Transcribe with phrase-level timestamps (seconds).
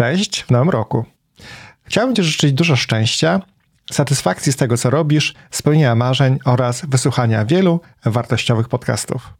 [0.00, 1.04] Cześć w nowym roku.
[1.84, 3.40] Chciałbym Ci życzyć dużo szczęścia,
[3.92, 9.34] satysfakcji z tego, co robisz, spełnienia marzeń oraz wysłuchania wielu wartościowych podcastów.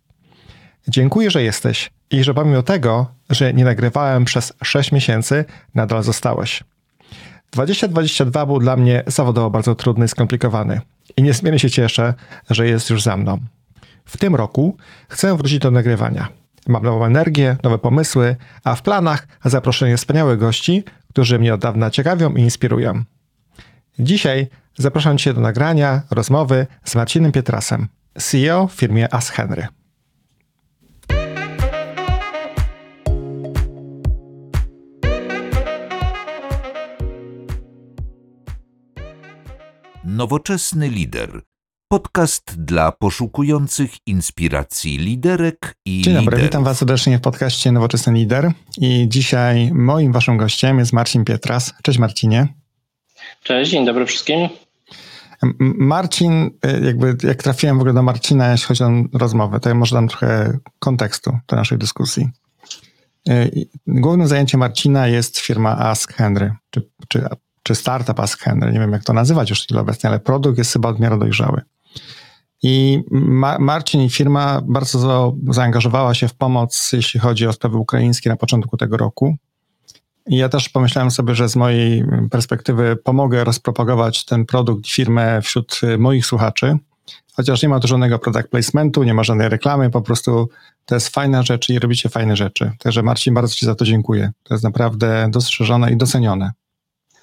[0.88, 5.44] Dziękuję, że jesteś i że pomimo tego, że nie nagrywałem przez 6 miesięcy,
[5.74, 6.64] nadal zostałeś.
[7.52, 10.80] 2022 był dla mnie zawodowo bardzo trudny i skomplikowany
[11.16, 12.14] i niezmiernie się cieszę,
[12.50, 13.38] że jest już za mną.
[14.04, 14.76] W tym roku
[15.08, 16.39] chcę wrócić do nagrywania.
[16.68, 21.90] Mam nową energię, nowe pomysły, a w planach zaproszenie wspaniałych gości, którzy mnie od dawna
[21.90, 23.04] ciekawią i inspirują.
[23.98, 24.48] Dzisiaj
[24.78, 27.88] zapraszam Cię do nagrania rozmowy z Marcinem Pietrasem,
[28.18, 29.66] CEO w firmie As Henry.
[40.04, 41.49] Nowoczesny lider.
[41.92, 46.42] Podcast dla poszukujących inspiracji liderek i Dzień dobry, liderów.
[46.42, 48.52] witam Was serdecznie w podcaście Nowoczesny Lider.
[48.78, 51.74] I dzisiaj moim Waszym gościem jest Marcin Pietras.
[51.82, 52.48] Cześć Marcinie.
[53.42, 54.48] Cześć, dzień dobry wszystkim.
[55.60, 59.74] Marcin, y, jakby jak trafiłem w ogóle do Marcina, jeśli chodzi o rozmowę, to ja
[59.74, 62.28] może dam trochę kontekstu do naszej dyskusji.
[63.28, 67.24] Y, Głównym zajęciem Marcina jest firma Ask Henry, czy, czy,
[67.62, 70.72] czy startup Ask Henry, nie wiem jak to nazywać już chwilę obecnie, ale produkt jest
[70.72, 71.62] chyba w miarę dojrzały.
[72.62, 77.76] I Ma- Marcin i firma bardzo za- zaangażowała się w pomoc, jeśli chodzi o sprawy
[77.76, 79.36] ukraińskie na początku tego roku.
[80.26, 85.80] I ja też pomyślałem sobie, że z mojej perspektywy pomogę rozpropagować ten produkt, firmę wśród
[85.82, 86.78] y, moich słuchaczy.
[87.34, 90.48] Chociaż nie ma tu żadnego product placementu, nie ma żadnej reklamy, po prostu
[90.86, 92.72] to jest fajna rzecz i robicie fajne rzeczy.
[92.78, 94.32] Także Marcin, bardzo Ci za to dziękuję.
[94.42, 96.50] To jest naprawdę dostrzeżone i docenione.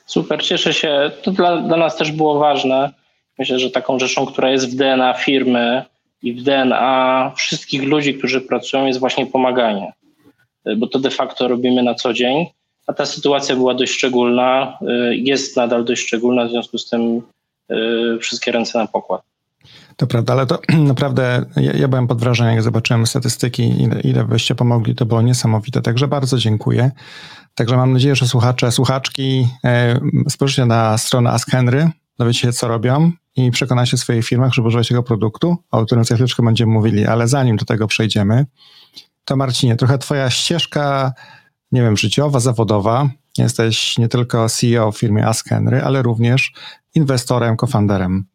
[0.05, 1.11] Super, cieszę się.
[1.23, 2.93] To dla, dla nas też było ważne.
[3.39, 5.83] Myślę, że taką rzeczą, która jest w DNA firmy
[6.21, 9.93] i w DNA wszystkich ludzi, którzy pracują, jest właśnie pomaganie.
[10.77, 12.45] Bo to de facto robimy na co dzień.
[12.87, 14.77] A ta sytuacja była dość szczególna,
[15.11, 17.21] y, jest nadal dość szczególna, w związku z tym
[17.71, 19.21] y, wszystkie ręce na pokład.
[19.95, 20.59] To prawda, ale to
[20.93, 25.81] naprawdę ja, ja byłem pod wrażeniem, jak zobaczyłem statystyki, ile, ile pomogli, to było niesamowite.
[25.81, 26.91] Także bardzo dziękuję.
[27.55, 32.67] Także mam nadzieję, że słuchacze, słuchaczki e, spojrzycie na stronę Ask Henry, dowiecie się, co
[32.67, 36.71] robią i przekonacie w swoich firmach, żeby używać tego produktu, o którym za chwileczkę będziemy
[36.71, 38.45] mówili, ale zanim do tego przejdziemy,
[39.25, 41.13] to Marcinie, trochę twoja ścieżka,
[41.71, 43.09] nie wiem, życiowa, zawodowa.
[43.37, 46.51] Jesteś nie tylko CEO w firmie Ask Henry, ale również
[46.95, 48.25] inwestorem, cofounderem.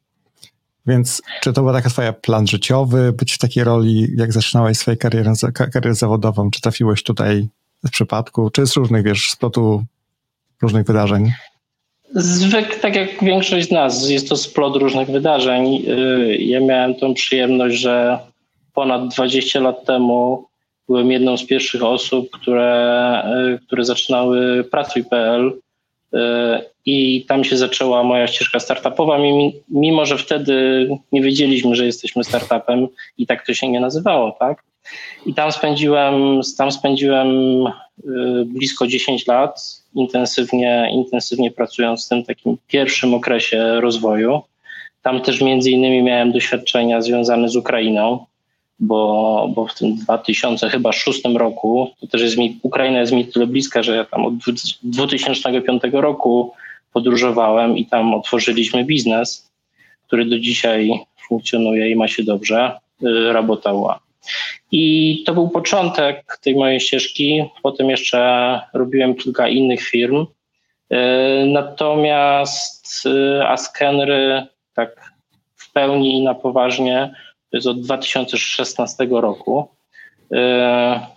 [0.86, 4.96] Więc czy to był taki twoja plan życiowy, być w takiej roli, jak zaczynałeś swoją
[4.96, 6.50] karierę, ka- karierę zawodową?
[6.50, 7.48] Czy trafiłeś tutaj
[7.84, 9.84] z przypadku, czy z różnych, wiesz, splotu
[10.62, 11.32] różnych wydarzeń?
[12.14, 15.76] Zwykle, tak jak większość z nas, jest to splot różnych wydarzeń.
[15.88, 18.18] Y, Ja miałem tą przyjemność, że
[18.74, 20.46] ponad 20 lat temu
[20.88, 23.22] byłem jedną z pierwszych osób, które,
[23.54, 25.52] y, które zaczynały Pracuj.pl
[26.14, 26.18] y,
[26.86, 29.18] i tam się zaczęła moja ścieżka startupowa,
[29.70, 32.86] mimo- że wtedy nie wiedzieliśmy, że jesteśmy startupem
[33.18, 34.62] i tak to się nie nazywało, tak?
[35.26, 37.28] I tam spędziłem, tam spędziłem
[38.46, 44.42] blisko 10 lat, intensywnie, intensywnie pracując w tym takim pierwszym okresie rozwoju.
[45.02, 48.26] Tam też między innymi miałem doświadczenia związane z Ukrainą,
[48.80, 53.82] bo, bo w tym 2006 roku, to też jest mi, Ukraina jest mi tyle bliska,
[53.82, 54.34] że ja tam od
[54.82, 56.52] 2005 roku
[56.92, 59.50] podróżowałem i tam otworzyliśmy biznes,
[60.06, 60.90] który do dzisiaj
[61.28, 64.00] funkcjonuje i ma się dobrze, y, Rabotała.
[64.72, 67.44] I to był początek tej mojej ścieżki.
[67.62, 70.26] Potem jeszcze robiłem kilka innych firm.
[70.90, 70.98] Yy,
[71.46, 75.12] Natomiast yy, Askenry tak
[75.56, 77.14] w pełni i na poważnie
[77.50, 79.68] to jest od 2016 roku.
[80.30, 80.38] Yy,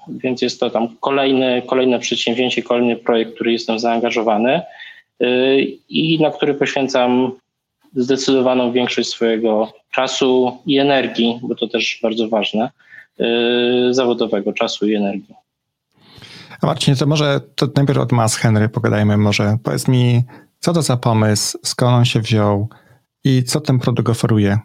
[0.07, 4.61] Więc jest to tam kolejny, kolejne przedsięwzięcie, kolejny projekt, który jestem zaangażowany
[5.89, 7.31] i na który poświęcam
[7.95, 12.69] zdecydowaną większość swojego czasu i energii, bo to też bardzo ważne,
[13.91, 15.35] zawodowego czasu i energii.
[16.61, 19.57] A Marcinie, to może to najpierw od Mas Henry pogadajmy może.
[19.63, 20.23] Powiedz mi,
[20.59, 22.69] co to za pomysł, skąd on się wziął
[23.23, 24.59] i co ten produkt oferuje?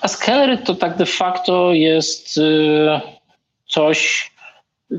[0.00, 3.00] A skenery to tak de facto jest y,
[3.68, 4.30] coś,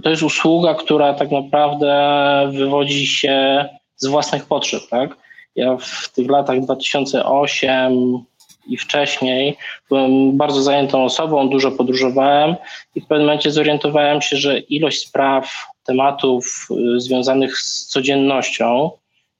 [0.04, 4.82] to jest usługa, która tak naprawdę wywodzi się z własnych potrzeb.
[4.90, 5.18] Tak?
[5.56, 8.24] Ja w tych latach 2008
[8.68, 9.58] i wcześniej
[9.90, 12.56] byłem bardzo zajętą osobą, dużo podróżowałem
[12.96, 18.92] i w pewnym momencie zorientowałem się, że ilość spraw, tematów y, związanych z codziennością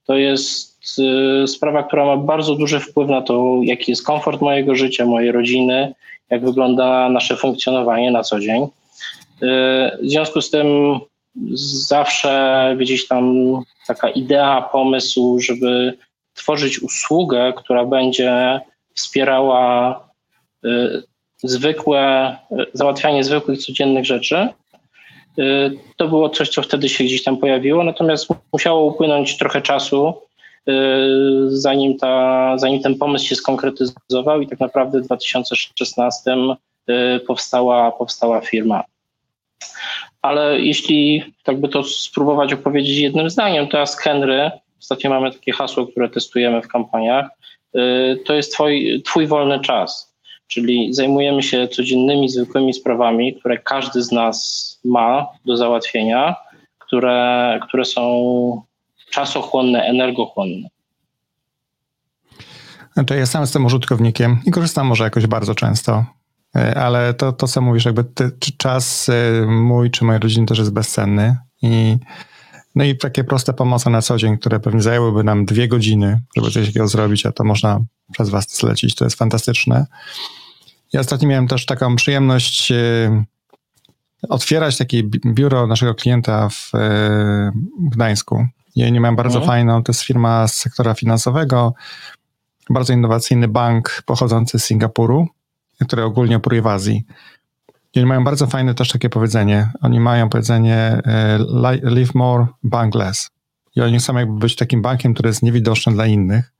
[0.06, 0.98] to jest
[1.44, 5.32] y, sprawa, która ma bardzo duży wpływ na to, jaki jest komfort mojego życia, mojej
[5.32, 5.94] rodziny,
[6.30, 8.62] jak wygląda nasze funkcjonowanie na co dzień.
[8.62, 8.68] Y,
[10.02, 10.98] W związku z tym
[11.88, 13.34] zawsze gdzieś tam
[13.86, 15.98] taka idea, pomysł, żeby
[16.34, 18.60] tworzyć usługę, która będzie
[18.94, 20.00] wspierała
[20.64, 21.02] y,
[21.42, 24.48] zwykłe, y, załatwianie zwykłych, codziennych rzeczy.
[25.38, 30.14] Y, to było coś, co wtedy się gdzieś tam pojawiło, natomiast musiało upłynąć trochę czasu,
[31.46, 36.36] zanim, ta, zanim ten pomysł się skonkretyzował i tak naprawdę w 2016
[37.26, 38.84] powstała, powstała firma.
[40.22, 44.50] Ale jeśli tak by to spróbować opowiedzieć jednym zdaniem, to Ask Henry,
[44.80, 47.26] ostatnio mamy takie hasło, które testujemy w kampaniach,
[48.24, 50.14] to jest twoj, twój wolny czas.
[50.46, 56.36] Czyli zajmujemy się codziennymi, zwykłymi sprawami, które każdy z nas ma do załatwienia,
[56.78, 58.62] które, które są
[59.10, 60.68] czasochłonne, energochłonne.
[62.92, 66.04] Znaczy ja sam jestem użytkownikiem i korzystam może jakoś bardzo często
[66.56, 70.58] E, ale to, to co mówisz, jakby ty, czas e, mój czy mojej rodziny też
[70.58, 71.96] jest bezcenny i
[72.74, 76.50] no i takie proste pomoce na co dzień, które pewnie zajęłyby nam dwie godziny, żeby
[76.50, 77.80] coś takiego zrobić, a to można
[78.12, 79.86] przez was zlecić, to jest fantastyczne.
[80.92, 83.24] Ja ostatnio miałem też taką przyjemność e,
[84.28, 86.70] otwierać takie biuro naszego klienta w
[87.78, 88.46] Gdańsku.
[88.76, 89.46] I nie miałem bardzo mhm.
[89.46, 91.74] fajną, to jest firma z sektora finansowego,
[92.70, 95.28] bardzo innowacyjny bank pochodzący z Singapuru
[95.80, 97.04] które ogólnie operuje w Azji.
[97.94, 99.70] I oni mają bardzo fajne też takie powiedzenie.
[99.82, 101.38] Oni mają powiedzenie e,
[101.82, 103.30] live more, bank less.
[103.76, 106.52] I oni chcą jakby być takim bankiem, który jest niewidoczny dla innych.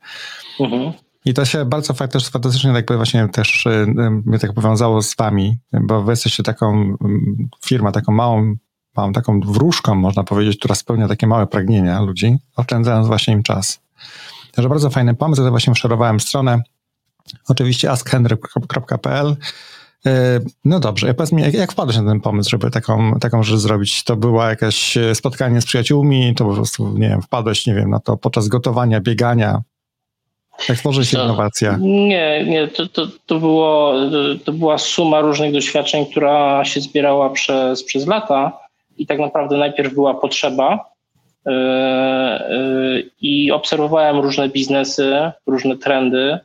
[0.60, 0.92] Mhm.
[1.24, 3.86] I to się bardzo też fantastycznie jakby właśnie też e,
[4.26, 6.96] mnie tak powiązało z wami, bo wy jesteście taką
[7.64, 8.54] firmą, taką małą,
[8.96, 13.80] małą taką wróżką, można powiedzieć, która spełnia takie małe pragnienia ludzi, oszczędzając właśnie im czas.
[14.52, 16.62] Także bardzo fajny pomysł, ja właśnie szerowałem stronę
[17.48, 19.36] Oczywiście askhenry.pl.
[20.06, 23.58] E, no dobrze, powiedz mi, jak, jak wpadłeś na ten pomysł, żeby taką, taką rzecz
[23.58, 24.04] zrobić?
[24.04, 28.00] To było jakieś spotkanie z przyjaciółmi, to po prostu, nie wiem, wpadłeś, nie wiem, na
[28.00, 29.62] to podczas gotowania, biegania?
[30.68, 31.76] Jak tworzy się to, innowacja?
[31.80, 33.94] Nie, nie, to, to, to, było,
[34.44, 38.58] to była suma różnych doświadczeń, która się zbierała przez, przez lata
[38.98, 40.84] i tak naprawdę najpierw była potrzeba
[41.46, 46.38] yy, yy, i obserwowałem różne biznesy, różne trendy,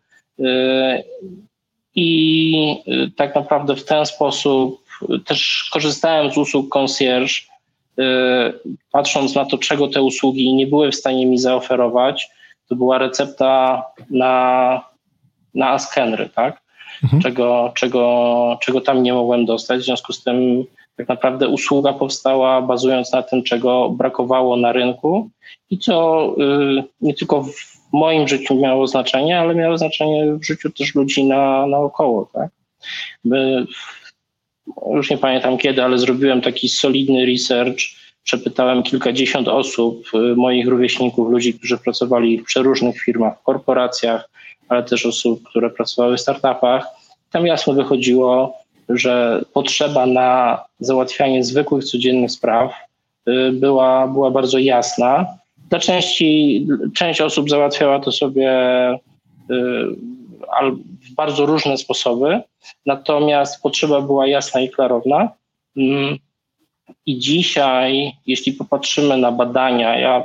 [2.00, 4.84] i y, tak naprawdę w ten sposób
[5.26, 7.34] też korzystałem z usług concierge,
[8.00, 8.04] y,
[8.92, 12.30] patrząc na to, czego te usługi nie były w stanie mi zaoferować.
[12.70, 14.82] To była recepta na,
[15.56, 16.62] na Ask Henry, tak?
[17.04, 17.22] Mhm.
[17.22, 19.82] Czego, czego, czego tam nie mogłem dostać.
[19.82, 20.66] W związku z tym
[20.98, 25.30] tak naprawdę usługa powstała bazując na tym, czego brakowało na rynku
[25.70, 30.44] i co y, nie tylko w w moim życiu miało znaczenie, ale miało znaczenie w
[30.44, 32.30] życiu też ludzi na, naokoło.
[32.34, 32.50] Tak?
[33.24, 33.66] My,
[34.96, 37.80] już nie pamiętam kiedy, ale zrobiłem taki solidny research.
[38.24, 44.30] Przepytałem kilkadziesiąt osób, y, moich rówieśników, ludzi, którzy pracowali w przeróżnych firmach, korporacjach,
[44.70, 46.88] ale też osób, które pracowały w startupach.
[47.32, 48.58] Tam jasno wychodziło,
[48.90, 52.72] że potrzeba na załatwianie zwykłych, codziennych spraw
[53.28, 55.39] y, była, była bardzo jasna
[55.70, 58.52] dla części, część osób załatwiała to sobie
[59.52, 59.56] y,
[61.10, 62.42] w bardzo różne sposoby,
[62.86, 65.30] natomiast potrzeba była jasna i klarowna.
[65.78, 66.18] Mm,
[67.06, 70.24] I dzisiaj, jeśli popatrzymy na badania, ja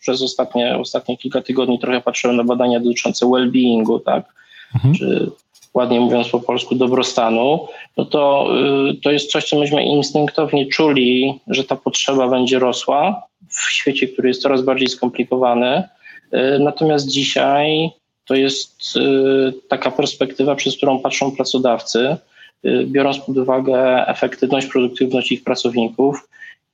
[0.00, 4.34] przez ostatnie, ostatnie kilka tygodni trochę patrzyłem na badania dotyczące well-beingu, tak?
[4.74, 4.94] Mhm.
[4.94, 5.30] Czy
[5.74, 8.48] ładnie mówiąc po polsku, dobrostanu, no to,
[8.90, 14.08] y, to jest coś, co myśmy instynktownie czuli, że ta potrzeba będzie rosła w świecie,
[14.08, 15.82] który jest coraz bardziej skomplikowany.
[16.34, 17.90] Y, natomiast dzisiaj
[18.24, 22.16] to jest y, taka perspektywa, przez którą patrzą pracodawcy,
[22.84, 26.28] biorąc pod uwagę efektywność, produktywność ich pracowników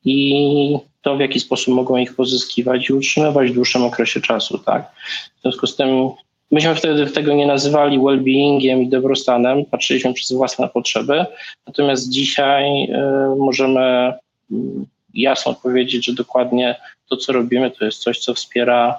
[0.05, 4.59] i to, w jaki sposób mogą ich pozyskiwać i utrzymywać w dłuższym okresie czasu.
[4.59, 4.93] Tak?
[5.39, 6.11] W związku z tym
[6.51, 11.27] Myśmy wtedy tego nie nazywali well-beingiem i dobrostanem, patrzyliśmy przez własne potrzeby,
[11.67, 14.13] natomiast dzisiaj y, możemy
[14.51, 16.77] mm, jasno powiedzieć, że dokładnie
[17.09, 18.99] to, co robimy, to jest coś, co wspiera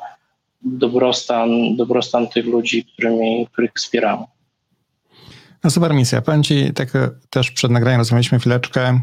[0.62, 4.24] dobrostan, dobrostan tych ludzi, którymi, których wspieramy.
[5.64, 6.22] No super misja.
[6.22, 6.90] Powiem Ci, tak
[7.30, 9.02] też przed nagraniem rozmawialiśmy chwileczkę.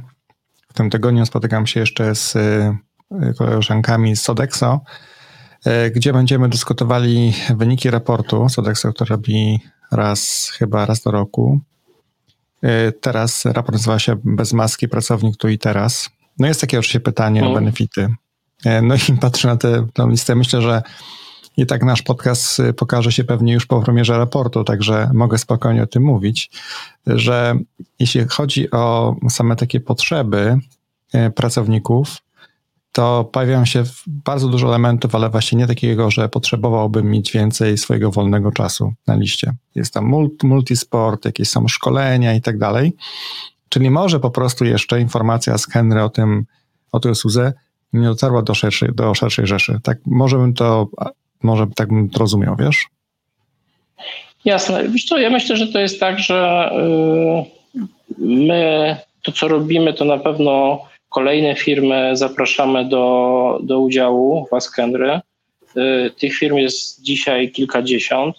[0.68, 5.15] W tym tygodniu spotykam się jeszcze z y, koleżankami z Sodexo E,
[5.94, 9.60] gdzie będziemy dyskutowali wyniki raportu Sodexo, który robi
[9.92, 11.60] raz, chyba raz do roku.
[12.62, 16.10] E, teraz raport nazywa się Bez maski pracownik tu i teraz.
[16.38, 18.08] No jest takie oczywiście pytanie o benefity.
[18.64, 20.34] E, no i patrzę na tę listę.
[20.34, 20.82] Myślę, że
[21.56, 25.86] i tak nasz podcast pokaże się pewnie już po premierze raportu, także mogę spokojnie o
[25.86, 26.50] tym mówić,
[27.06, 27.58] że
[27.98, 30.58] jeśli chodzi o same takie potrzeby
[31.34, 32.16] pracowników,
[32.96, 38.10] to pojawiają się bardzo dużo elementów, ale właśnie nie takiego, że potrzebowałbym mieć więcej swojego
[38.10, 39.52] wolnego czasu na liście.
[39.74, 40.12] Jest tam
[40.42, 42.92] multisport, jakieś są szkolenia i tak dalej.
[43.68, 46.44] Czyli może po prostu jeszcze informacja z Henry o tym,
[46.92, 47.52] o tej usłudze
[47.92, 49.80] nie dotarła do szerszej, do szerszej rzeszy.
[49.82, 50.88] Tak, może bym to,
[51.42, 52.86] może tak bym to rozumiał, wiesz?
[54.44, 54.88] Jasne.
[54.88, 56.70] Wiesz co, ja myślę, że to jest tak, że
[58.18, 64.54] y, my to, co robimy, to na pewno kolejne firmy zapraszamy do, do udziału w
[64.54, 65.20] Askendry.
[65.76, 68.36] Y, tych firm jest dzisiaj kilkadziesiąt.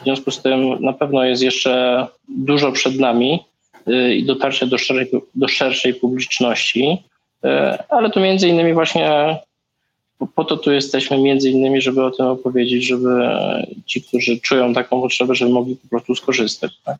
[0.00, 3.44] W związku z tym na pewno jest jeszcze dużo przed nami
[3.88, 6.98] y, i dotarcie do szerszej, do szerszej publiczności.
[7.88, 9.36] Ale to między innymi właśnie
[10.34, 13.08] po to tu jesteśmy między innymi, żeby o tym opowiedzieć, żeby
[13.86, 16.72] ci, którzy czują taką potrzebę, żeby mogli po prostu skorzystać.
[16.84, 16.96] Tak?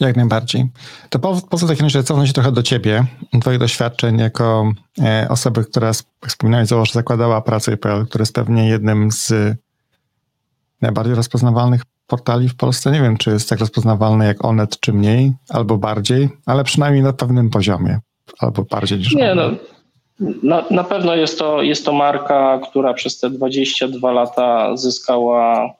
[0.00, 0.68] Jak najbardziej.
[1.10, 3.04] To po, po co takim razie cofnąć się trochę do ciebie,
[3.40, 9.32] twoich doświadczeń jako e, osoby, która, jak wspominałeś, zakładała pracę.pl, który jest pewnie jednym z
[10.80, 12.90] najbardziej rozpoznawalnych portali w Polsce.
[12.90, 17.12] Nie wiem, czy jest tak rozpoznawalny jak Onet, czy mniej, albo bardziej, ale przynajmniej na
[17.12, 17.98] pewnym poziomie,
[18.38, 19.50] albo bardziej niż Nie, no,
[20.42, 25.70] na, na pewno jest to, jest to marka, która przez te 22 lata zyskała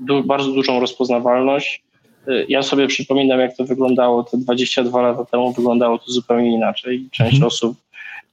[0.00, 1.82] du bardzo dużą rozpoznawalność.
[2.48, 7.08] Ja sobie przypominam, jak to wyglądało te 22 lata temu, wyglądało to zupełnie inaczej.
[7.10, 7.46] Część mhm.
[7.46, 7.76] osób,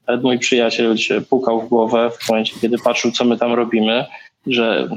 [0.07, 4.05] nawet mój przyjaciel się pukał w głowę w momencie, kiedy patrzył, co my tam robimy,
[4.47, 4.89] że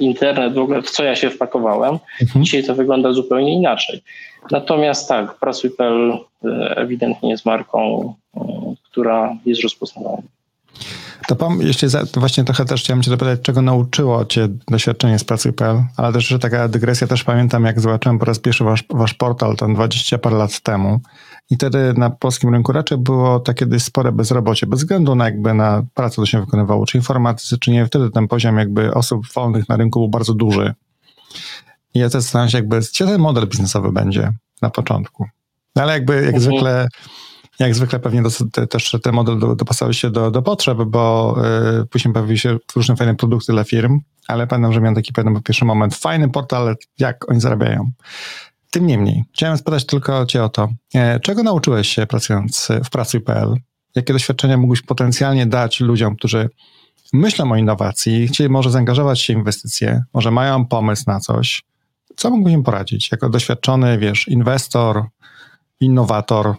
[0.00, 1.98] internet, w ogóle w co ja się wpakowałem.
[2.22, 2.44] Mhm.
[2.44, 4.02] Dzisiaj to wygląda zupełnie inaczej.
[4.50, 8.40] Natomiast tak, Pracuj.pl e, ewidentnie jest marką, e,
[8.90, 10.22] która jest rozpoznawalna.
[11.32, 15.24] To pom, jeszcze za, właśnie trochę też chciałem cię dopytać, czego nauczyło cię doświadczenie z
[15.24, 19.14] pracy.pl, ale też, że taka dygresja, też pamiętam, jak zobaczyłem po raz pierwszy wasz, wasz
[19.14, 21.00] portal, tam 20 parę lat temu
[21.50, 25.54] i wtedy na polskim rynku raczej było takie dość spore bezrobocie, bez względu na jakby
[25.54, 29.68] na pracę, co się wykonywało, czy informatycy, czy nie, wtedy ten poziom jakby osób wolnych
[29.68, 30.74] na rynku był bardzo duży.
[31.94, 35.26] I ja też zastanawiam się jakby, gdzie ten model biznesowy będzie na początku.
[35.76, 36.42] No ale jakby, jak mhm.
[36.42, 36.88] zwykle
[37.66, 38.30] jak zwykle pewnie do,
[38.66, 41.36] też ten model do, dopasował się do, do potrzeb, bo
[41.82, 45.42] y, później pojawiły się różne fajne produkty dla firm, ale pamiętam, że miałem taki pewien
[45.42, 47.90] pierwszy moment, fajny portal, jak oni zarabiają.
[48.70, 53.54] Tym niemniej, chciałem spytać tylko cię o to, e, czego nauczyłeś się pracując w pracy.pl?
[53.94, 56.50] Jakie doświadczenia mógłbyś potencjalnie dać ludziom, którzy
[57.12, 61.62] myślą o innowacji, chcieli może zaangażować się w inwestycje, może mają pomysł na coś?
[62.16, 65.04] Co mógłbyś im poradzić jako doświadczony, wiesz, inwestor,
[65.80, 66.54] innowator,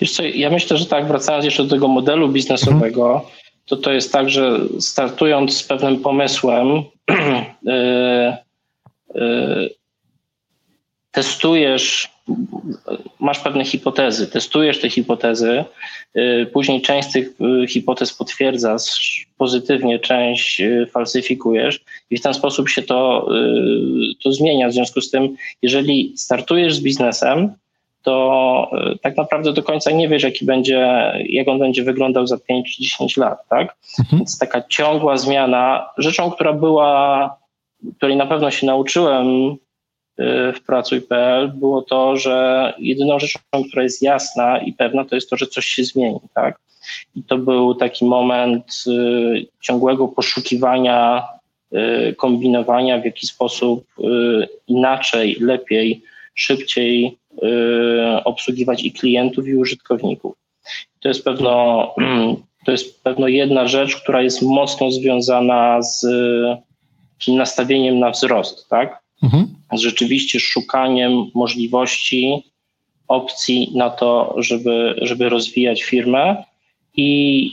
[0.00, 3.32] Wiesz co, ja myślę, że tak, wracając jeszcze do tego modelu biznesowego, mhm.
[3.66, 8.32] to to jest tak, że startując z pewnym pomysłem, yy,
[9.14, 9.70] yy,
[11.10, 12.10] testujesz,
[13.20, 15.64] masz pewne hipotezy, testujesz te hipotezy,
[16.14, 17.28] yy, później część z tych
[17.68, 21.80] hipotez potwierdzasz pozytywnie, część falsyfikujesz
[22.10, 23.28] i w ten sposób się to,
[24.24, 24.68] to zmienia.
[24.68, 27.52] W związku z tym, jeżeli startujesz z biznesem,
[28.06, 32.38] to e, tak naprawdę do końca nie wiesz, jaki będzie, jak on będzie wyglądał za
[32.38, 33.76] 5 czy 10 lat, tak?
[33.98, 34.18] Mhm.
[34.18, 37.36] Więc taka ciągła zmiana, rzeczą, która była,
[37.96, 39.26] której na pewno się nauczyłem
[40.18, 45.30] e, w Pracuj.pl, było to, że jedyną rzeczą, która jest jasna i pewna, to jest
[45.30, 46.58] to, że coś się zmieni, tak?
[47.16, 48.90] I to był taki moment e,
[49.60, 51.28] ciągłego poszukiwania,
[52.16, 53.84] kombinowania, w jaki sposób
[54.68, 56.02] inaczej, lepiej,
[56.34, 57.18] szybciej
[58.24, 60.36] obsługiwać i klientów, i użytkowników.
[61.00, 61.94] To jest pewno,
[62.66, 66.06] to jest pewno jedna rzecz, która jest mocno związana z
[67.28, 69.02] nastawieniem na wzrost, tak?
[69.22, 69.48] Mhm.
[69.72, 72.42] Z rzeczywiście szukaniem możliwości,
[73.08, 76.44] opcji na to, żeby, żeby rozwijać firmę.
[76.96, 77.50] I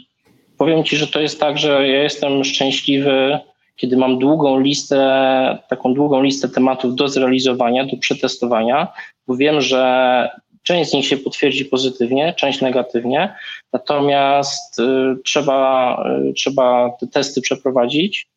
[0.57, 3.39] powiem Ci, że to jest tak, że ja jestem szczęśliwy,
[3.75, 8.87] kiedy mam długą listę, taką długą listę tematów do zrealizowania, do przetestowania,
[9.29, 10.29] wiem, że
[10.63, 13.35] część z nich się potwierdzi pozytywnie, część negatywnie,
[13.73, 14.83] natomiast y,
[15.23, 15.97] trzeba,
[16.29, 18.27] y, trzeba te testy przeprowadzić,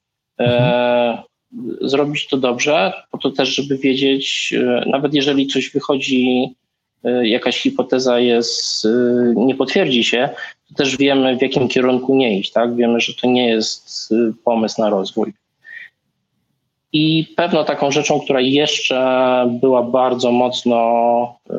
[0.40, 1.18] y, mhm.
[1.80, 6.54] zrobić to dobrze, po to też, żeby wiedzieć, y, nawet jeżeli coś wychodzi,
[7.22, 8.86] jakaś hipoteza jest,
[9.34, 10.28] nie potwierdzi się,
[10.68, 12.76] to też wiemy, w jakim kierunku nie iść, tak?
[12.76, 14.14] Wiemy, że to nie jest
[14.44, 15.32] pomysł na rozwój.
[16.92, 21.54] I pewną taką rzeczą, która jeszcze była bardzo mocno y,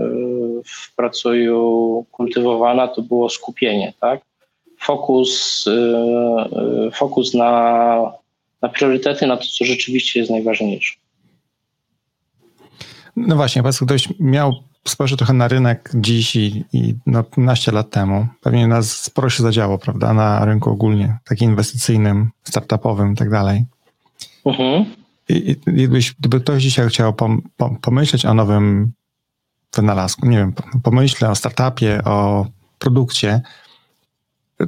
[0.65, 4.21] w pracuju kultywowana, to było skupienie, tak?
[4.79, 5.71] Fokus, y,
[6.87, 8.11] y, fokus na,
[8.61, 10.93] na priorytety, na to, co rzeczywiście jest najważniejsze.
[13.15, 14.53] No właśnie, po ktoś miał
[14.87, 19.43] spojrzę trochę na rynek dziś i, i no 15 lat temu, pewnie nas sporo się
[19.43, 23.65] zadziało, prawda, na rynku ogólnie, takim inwestycyjnym, startupowym i tak dalej.
[24.45, 24.85] Mhm.
[25.29, 28.91] I, gdybyś, gdyby ktoś dzisiaj chciał pom, pom, pomyśleć o nowym
[29.75, 30.53] wynalazku, nie wiem,
[30.83, 32.47] pomyślę o startupie, o
[32.79, 33.41] produkcie,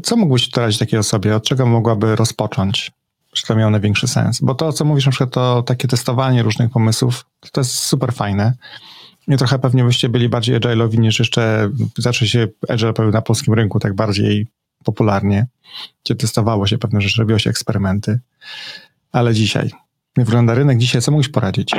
[0.03, 1.35] co mógłbyś radzić takiej osobie?
[1.35, 2.91] Od czego mogłaby rozpocząć?
[3.31, 4.41] Czy to miało największy sens?
[4.41, 8.53] Bo to, co mówisz, na przykład to takie testowanie różnych pomysłów, to jest super fajne.
[9.27, 13.79] I trochę pewnie byście byli bardziej agile'owi niż jeszcze zaczął się agile na polskim rynku
[13.79, 14.47] tak bardziej
[14.83, 15.47] popularnie,
[16.03, 18.19] gdzie testowało się pewne rzeczy, robiło się eksperymenty.
[19.11, 19.71] Ale dzisiaj,
[20.17, 21.71] jak wygląda rynek dzisiaj, co mógłbyś poradzić?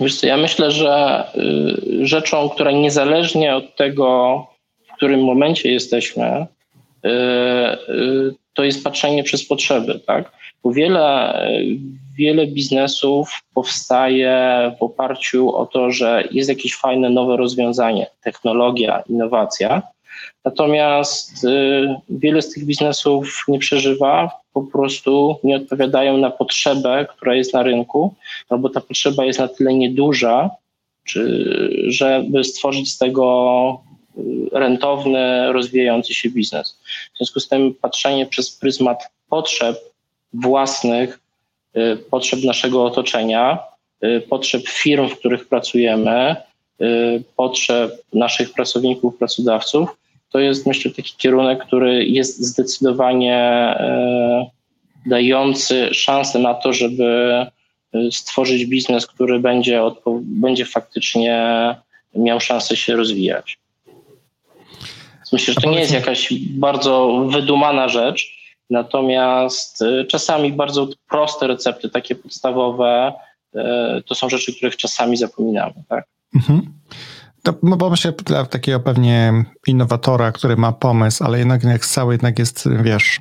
[0.00, 4.46] Wiesz co, ja myślę, że y, rzeczą, która niezależnie od tego,
[4.92, 6.46] w którym momencie jesteśmy,
[7.04, 10.32] y, y, to jest patrzenie przez potrzeby, tak?
[10.64, 11.46] Bo wiele,
[12.16, 14.36] wiele biznesów powstaje
[14.78, 19.82] w oparciu o to, że jest jakieś fajne nowe rozwiązanie, technologia, innowacja.
[20.44, 21.46] Natomiast
[22.08, 27.62] wiele z tych biznesów nie przeżywa, po prostu nie odpowiadają na potrzebę, która jest na
[27.62, 28.14] rynku,
[28.48, 30.50] albo ta potrzeba jest na tyle nieduża,
[31.04, 31.46] czy,
[31.88, 33.82] żeby stworzyć z tego
[34.18, 36.78] y, rentowny, rozwijający się biznes.
[37.14, 39.76] W związku z tym patrzenie przez pryzmat potrzeb
[40.32, 41.20] własnych,
[41.76, 43.58] y, potrzeb naszego otoczenia,
[44.04, 46.36] y, potrzeb firm, w których pracujemy,
[47.36, 49.96] potrzeb naszych pracowników, pracodawców,
[50.32, 53.74] to jest myślę taki kierunek, który jest zdecydowanie
[55.06, 57.46] dający szansę na to, żeby
[58.10, 59.80] stworzyć biznes, który będzie,
[60.22, 61.44] będzie faktycznie
[62.14, 63.58] miał szansę się rozwijać.
[65.32, 68.38] Myślę, że to nie jest jakaś bardzo wydumana rzecz,
[68.70, 73.12] natomiast y, czasami bardzo proste recepty, takie podstawowe,
[74.06, 75.74] to są rzeczy, których czasami zapominamy.
[75.88, 76.04] Tak?
[76.34, 76.72] Mhm.
[77.42, 82.14] To, no bo myślę, dla takiego pewnie innowatora, który ma pomysł, ale jednak jak cały
[82.14, 83.20] jednak jest, wiesz,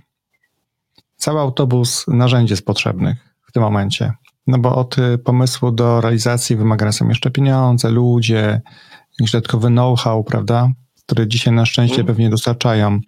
[1.17, 3.17] cały autobus narzędzi jest potrzebnych
[3.47, 4.13] w tym momencie.
[4.47, 8.61] No bo od y, pomysłu do realizacji wymagane są jeszcze pieniądze, ludzie,
[9.19, 10.69] jakiś dodatkowy know-how, prawda?
[11.11, 12.07] które dzisiaj na szczęście mm.
[12.07, 12.99] pewnie dostarczają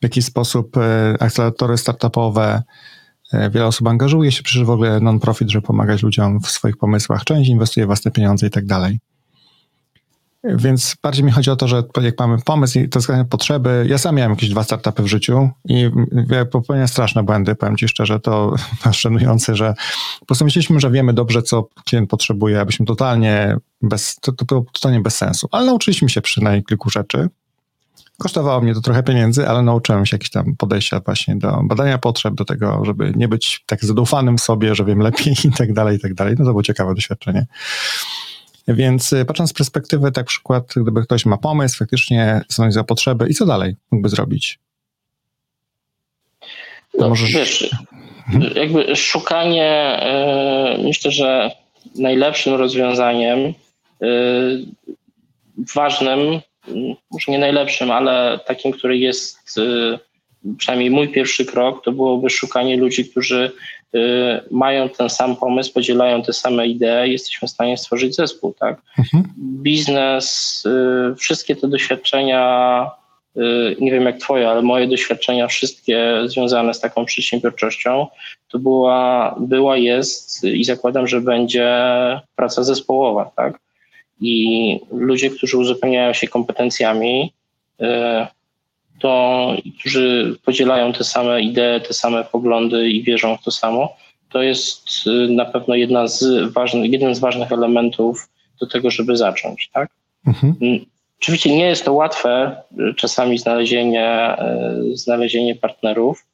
[0.00, 2.62] w jakiś sposób e, akceleratory startupowe.
[3.32, 7.24] E, wiele osób angażuje się przecież w ogóle non-profit, żeby pomagać ludziom w swoich pomysłach.
[7.24, 9.00] Część inwestuje własne pieniądze i tak dalej.
[10.44, 13.98] Więc bardziej mi chodzi o to, że jak mamy pomysł i to względem potrzeby, ja
[13.98, 15.90] sam miałem jakieś dwa startupy w życiu i
[16.50, 18.54] popełniałem straszne błędy, powiem ci szczerze, to
[18.92, 19.74] szanujące, że
[20.20, 24.64] po prostu myśleliśmy, że wiemy dobrze, co klient potrzebuje, abyśmy totalnie bez, to, to było
[24.72, 27.28] totalnie bez sensu, ale nauczyliśmy się przynajmniej kilku rzeczy.
[28.18, 32.34] Kosztowało mnie to trochę pieniędzy, ale nauczyłem się jakieś tam podejścia właśnie do badania potrzeb,
[32.34, 35.96] do tego, żeby nie być tak zadufanym w sobie, że wiem lepiej i tak dalej,
[35.96, 36.34] i tak dalej.
[36.38, 37.46] No to było ciekawe doświadczenie.
[38.74, 43.34] Więc y, patrząc z perspektywy, tak przykład, gdyby ktoś ma pomysł, faktycznie zanalizował potrzeby i
[43.34, 44.58] co dalej mógłby zrobić?
[46.98, 47.32] No, możesz...
[47.32, 47.70] wiesz,
[48.54, 50.00] jakby szukanie,
[50.78, 51.50] yy, myślę, że
[51.94, 53.54] najlepszym rozwiązaniem,
[54.00, 54.66] yy,
[55.74, 56.40] ważnym,
[57.10, 59.60] może nie najlepszym, ale takim, który jest
[60.58, 63.52] przynajmniej mój pierwszy krok, to byłoby szukanie ludzi, którzy
[63.94, 63.98] y,
[64.50, 68.82] mają ten sam pomysł, podzielają te same idee, jesteśmy w stanie stworzyć zespół, tak?
[68.98, 69.24] Mhm.
[69.38, 70.62] Biznes,
[71.12, 72.90] y, wszystkie te doświadczenia,
[73.36, 78.06] y, nie wiem jak twoje, ale moje doświadczenia wszystkie związane z taką przedsiębiorczością,
[78.48, 81.70] to była, była, jest i zakładam, że będzie
[82.36, 83.60] praca zespołowa, tak?
[84.20, 87.32] I ludzie, którzy uzupełniają się kompetencjami,
[89.00, 93.96] to, którzy podzielają te same idee, te same poglądy i wierzą w to samo,
[94.30, 98.28] to jest y, na pewno jedna z ważnych, jeden z ważnych elementów
[98.60, 99.70] do tego, żeby zacząć.
[99.72, 99.90] Tak?
[100.26, 100.54] Mhm.
[100.62, 100.84] Mm,
[101.20, 102.56] oczywiście nie jest to łatwe,
[102.90, 104.36] y, czasami znalezienie,
[104.92, 106.26] y, znalezienie partnerów,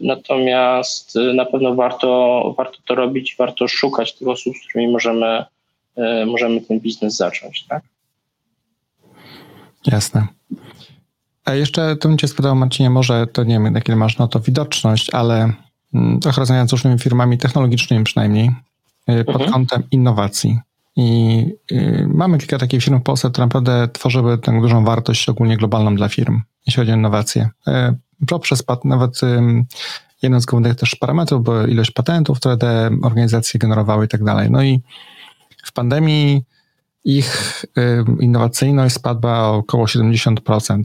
[0.00, 5.44] natomiast na pewno warto, warto to robić, warto szukać tych osób, z którymi możemy,
[6.26, 7.64] możemy ten biznes zacząć.
[7.68, 7.82] Tak?
[9.86, 10.26] Jasne.
[11.50, 14.40] A jeszcze to bym cię spytał, Marcinie, może to nie wiem, jakie masz na to
[14.40, 15.52] widoczność, ale
[15.94, 18.50] mm, trochę rozmawiając z różnymi firmami technologicznymi przynajmniej,
[19.10, 19.52] y, pod mhm.
[19.52, 20.58] kątem innowacji.
[20.96, 25.56] I y, mamy kilka takich firm w Polsce, które naprawdę tworzyły tę dużą wartość, szczególnie
[25.56, 27.48] globalną dla firm, jeśli chodzi o innowacje.
[27.68, 27.72] Y,
[28.26, 29.20] poprzez nawet
[30.22, 34.50] jeden z głównych też parametrów była ilość patentów, które te organizacje generowały i tak dalej.
[34.50, 34.82] No i
[35.64, 36.44] w pandemii
[37.04, 37.64] ich
[38.20, 40.82] innowacyjność spadła o około 70%,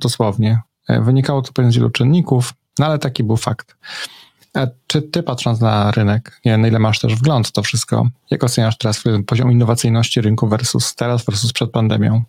[0.00, 0.60] dosłownie.
[0.88, 3.76] E, wynikało to pewnie z wielu czynników, no ale taki był fakt.
[4.54, 8.08] A czy ty patrząc na rynek, nie, na ile masz też wgląd w to wszystko,
[8.30, 12.22] jak oceniasz teraz poziom innowacyjności rynku versus teraz versus przed pandemią?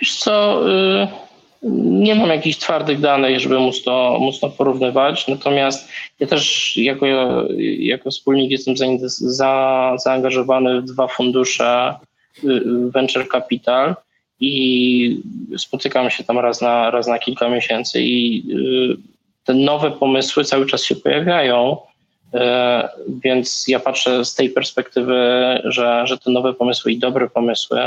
[0.00, 1.08] Wiesz co, y,
[1.62, 5.88] nie mam jakichś twardych danych, żeby móc to, móc to porównywać, natomiast
[6.20, 7.06] ja też jako,
[7.78, 11.94] jako wspólnik jestem za, za, zaangażowany w dwa fundusze
[12.44, 13.94] y, Venture Capital
[14.40, 15.22] i
[15.56, 18.96] spotykam się tam raz na, raz na kilka miesięcy i y,
[19.44, 21.76] te nowe pomysły cały czas się pojawiają,
[23.08, 25.14] więc ja patrzę z tej perspektywy,
[25.64, 27.78] że, że te nowe pomysły i dobre pomysły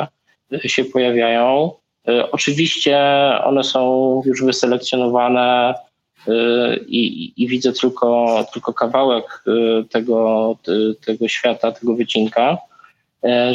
[0.65, 1.71] się pojawiają
[2.31, 2.99] oczywiście
[3.43, 5.73] one są już wyselekcjonowane
[6.27, 6.33] e,
[6.77, 10.55] i, i, widzę tylko, tylko kawałek e, tego,
[11.05, 12.57] tego świata, tego wycinka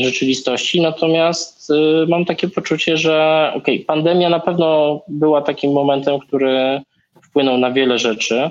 [0.00, 0.80] rzeczywistości.
[0.80, 1.72] Natomiast
[2.08, 6.80] mam takie poczucie, że okay, pandemia na pewno była takim momentem, który
[7.22, 8.50] wpłynął na wiele rzeczy.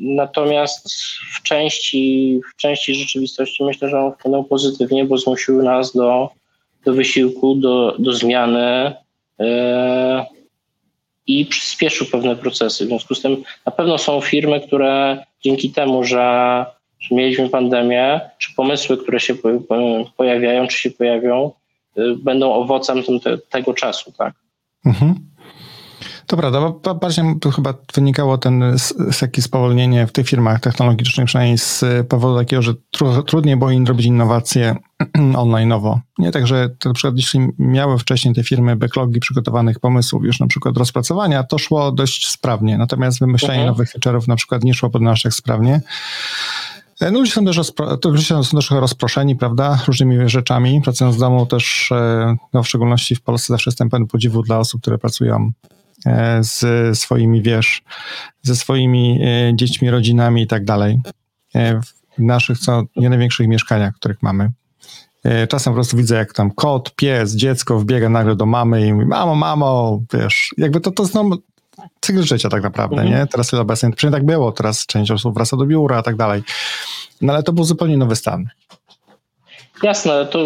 [0.00, 0.92] Natomiast
[1.34, 6.30] w części, w części rzeczywistości myślę, że on wpłynął pozytywnie, bo zmusił nas do
[6.84, 8.92] do wysiłku, do, do zmiany
[9.40, 10.26] e,
[11.26, 12.84] i przyspieszył pewne procesy.
[12.84, 16.66] W związku z tym na pewno są firmy, które dzięki temu, że,
[17.00, 19.34] że mieliśmy pandemię, czy pomysły, które się
[20.16, 21.52] pojawiają, czy się pojawią,
[21.96, 24.34] e, będą owocem te, tego czasu, tak?
[24.86, 25.29] Mhm.
[26.26, 28.76] To prawda, bo bardziej tu chyba wynikało ten
[29.20, 33.86] takie spowolnienie w tych firmach technologicznych, przynajmniej z powodu takiego, że tru, trudniej było im
[33.86, 34.76] robić innowacje
[35.42, 35.98] online'owo.
[36.18, 40.46] Nie tak, że na przykład jeśli miały wcześniej te firmy backlogi przygotowanych pomysłów już na
[40.46, 42.78] przykład rozpracowania, to szło dość sprawnie.
[42.78, 43.68] Natomiast wymyślanie mhm.
[43.68, 45.80] nowych feature'ów na przykład nie szło pod nas tak sprawnie.
[47.00, 47.56] E, no ludzie są też,
[48.04, 50.80] ludzie są też rozproszeni, prawda, różnymi rzeczami.
[50.82, 54.58] Pracując w domu też, e, no w szczególności w Polsce zawsze jestem pełen podziwu dla
[54.58, 55.52] osób, które pracują
[56.40, 57.82] z swoimi, wiesz,
[58.42, 61.00] ze swoimi e, dziećmi, rodzinami i tak dalej.
[61.54, 64.50] E, w naszych, co nie największych mieszkaniach, których mamy.
[65.48, 69.06] Czasem po prostu widzę, jak tam kot, pies, dziecko wbiega nagle do mamy i mówi,
[69.06, 71.36] mamo, mamo, wiesz, jakby to, to znowu
[72.00, 73.10] cykl życia tak naprawdę, mhm.
[73.10, 73.26] nie?
[73.26, 76.42] Teraz jest obecnie, przynajmniej tak było, teraz część osób wraca do biura i tak dalej.
[77.20, 78.48] No ale to był zupełnie nowy stan.
[79.82, 80.38] Jasne, to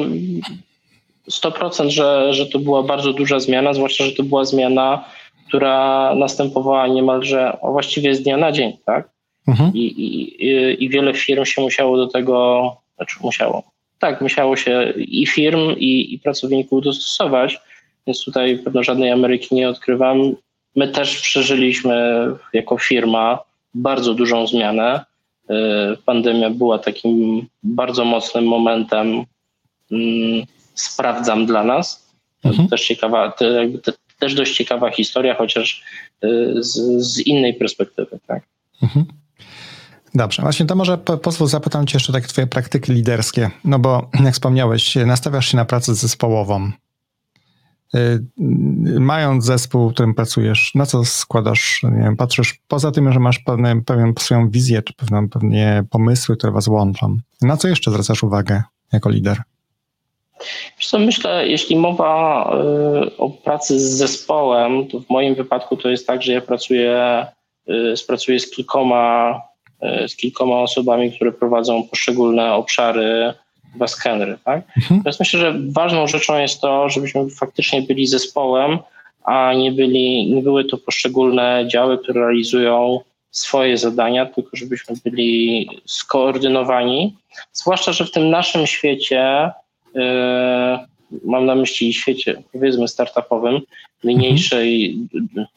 [1.30, 5.04] 100%, że, że to była bardzo duża zmiana, zwłaszcza, że to była zmiana
[5.54, 9.08] która następowała niemalże a właściwie z dnia na dzień, tak?
[9.48, 9.70] Mhm.
[9.74, 13.62] I, i, I wiele firm się musiało do tego, znaczy musiało,
[13.98, 17.60] tak, musiało się i firm, i, i pracowników dostosować,
[18.06, 20.34] więc tutaj pewno żadnej Ameryki nie odkrywam.
[20.76, 23.38] My też przeżyliśmy jako firma
[23.74, 25.04] bardzo dużą zmianę.
[25.50, 25.54] Y,
[26.04, 29.24] pandemia była takim bardzo mocnym momentem,
[29.90, 32.12] mm, sprawdzam dla nas.
[32.44, 32.68] Mhm.
[32.68, 33.92] Też ciekawa, te, te,
[34.24, 35.84] też dość ciekawa historia, chociaż
[36.24, 38.18] y, z, z innej perspektywy.
[38.26, 38.42] Tak?
[38.82, 39.06] Mhm.
[40.14, 44.10] Dobrze, właśnie to może po, pozwól zapytam cię jeszcze takie twoje praktyki liderskie, no bo
[44.24, 46.70] jak wspomniałeś, nastawiasz się na pracę zespołową.
[47.94, 48.24] Y,
[49.00, 53.38] mając zespół, w którym pracujesz, na co składasz, nie wiem, patrzysz, poza tym, że masz
[53.38, 58.22] pewne, pewien swoją wizję, czy pewne, pewnie pomysły, które was łączą, na co jeszcze zwracasz
[58.22, 59.42] uwagę jako lider?
[60.80, 62.50] Co, myślę, jeśli mowa
[63.06, 67.26] y, o pracy z zespołem, to w moim wypadku to jest tak, że ja pracuję,
[67.68, 69.40] y, pracuję z kilkoma,
[70.04, 73.34] y, z kilkoma osobami, które prowadzą poszczególne obszary
[73.76, 74.38] West Henry.
[74.44, 74.62] Tak?
[74.76, 75.02] Mhm.
[75.04, 78.78] Więc myślę, że ważną rzeczą jest to, żebyśmy faktycznie byli zespołem,
[79.24, 85.68] a nie, byli, nie były to poszczególne działy, które realizują swoje zadania, tylko żebyśmy byli
[85.86, 87.16] skoordynowani.
[87.52, 89.50] Zwłaszcza, że w tym naszym świecie
[91.24, 93.60] mam na myśli świecie, powiedzmy, startupowym,
[94.04, 94.98] mniejszej,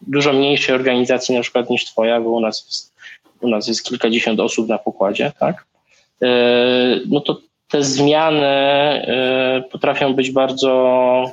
[0.02, 2.94] dużo mniejszej organizacji na przykład niż twoja, bo u nas jest,
[3.42, 5.66] u nas jest kilkadziesiąt osób na pokładzie, tak?
[6.24, 6.28] E,
[7.10, 11.24] no to te zmiany e, potrafią być bardzo,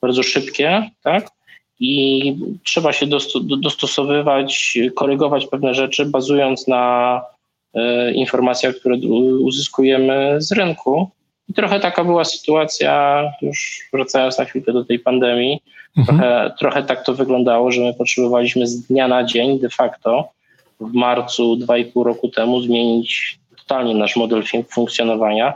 [0.00, 1.30] bardzo szybkie, tak?
[1.80, 3.06] I trzeba się
[3.58, 7.22] dostosowywać, korygować pewne rzeczy, bazując na
[8.14, 8.96] informacjach, które
[9.40, 11.10] uzyskujemy z rynku.
[11.48, 15.60] I trochę taka była sytuacja, już wracając na chwilkę do tej pandemii,
[15.96, 16.18] mhm.
[16.18, 20.28] trochę, trochę tak to wyglądało, że my potrzebowaliśmy z dnia na dzień de facto
[20.80, 25.54] w marcu 2,5 roku temu zmienić totalnie nasz model funkcjonowania,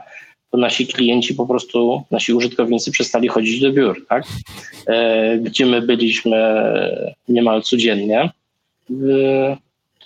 [0.50, 4.24] to nasi klienci po prostu, nasi użytkownicy przestali chodzić do biur, tak?
[4.86, 6.64] E, gdzie my byliśmy
[7.28, 8.30] niemal codziennie.
[8.90, 9.56] E,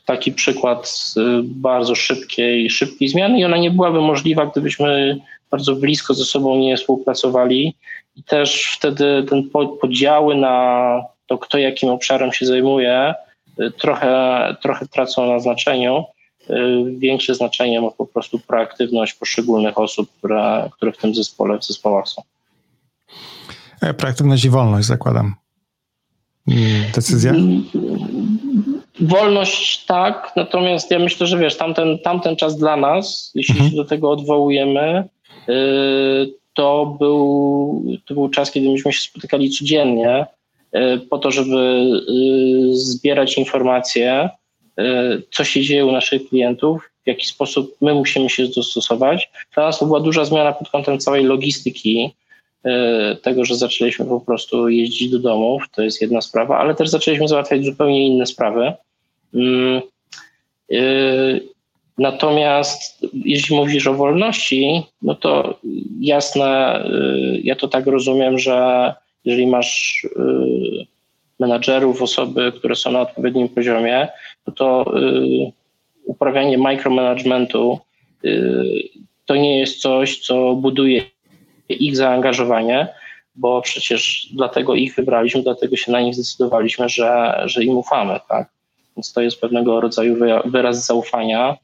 [0.04, 5.20] taki przykład bardzo szybkiej, szybkiej zmiany i ona nie byłaby możliwa, gdybyśmy
[5.54, 7.76] bardzo blisko ze sobą nie współpracowali
[8.16, 13.14] i też wtedy ten podziały na to, kto jakim obszarem się zajmuje,
[13.78, 16.04] trochę, trochę tracą na znaczeniu.
[16.98, 22.08] Większe znaczenie ma po prostu proaktywność poszczególnych osób, które, które w tym zespole, w zespołach
[22.08, 22.22] są.
[23.96, 25.34] Proaktywność i wolność zakładam.
[26.94, 27.30] Decyzja?
[27.30, 27.64] Mm,
[29.00, 33.70] wolność tak, natomiast ja myślę, że wiesz, tamten, tamten czas dla nas, jeśli mhm.
[33.70, 35.08] się do tego odwołujemy,
[36.54, 40.26] to był, to był czas, kiedy myśmy się spotykali codziennie
[40.72, 42.02] e, po to, żeby e,
[42.72, 44.28] zbierać informacje,
[45.30, 49.30] co się dzieje u naszych klientów, w jaki sposób my musimy się dostosować.
[49.54, 52.14] Dla nas to była duża zmiana pod kątem całej logistyki,
[53.22, 57.28] tego, że zaczęliśmy po prostu jeździć do domów, to jest jedna sprawa, ale też zaczęliśmy
[57.28, 58.72] załatwiać zupełnie inne sprawy.
[61.98, 65.58] Natomiast jeśli mówisz o wolności, no to
[66.00, 70.86] jasne, y, ja to tak rozumiem, że jeżeli masz y,
[71.40, 74.08] menadżerów, osoby, które są na odpowiednim poziomie,
[74.46, 75.52] no to y,
[76.04, 77.78] uprawianie mikromanagementu
[79.26, 81.02] to nie jest coś, co buduje
[81.68, 82.88] ich zaangażowanie,
[83.34, 88.20] bo przecież dlatego ich wybraliśmy, dlatego się na nich zdecydowaliśmy, że, że im ufamy.
[88.28, 88.48] Tak?
[88.96, 91.56] Więc to jest pewnego rodzaju wyraz zaufania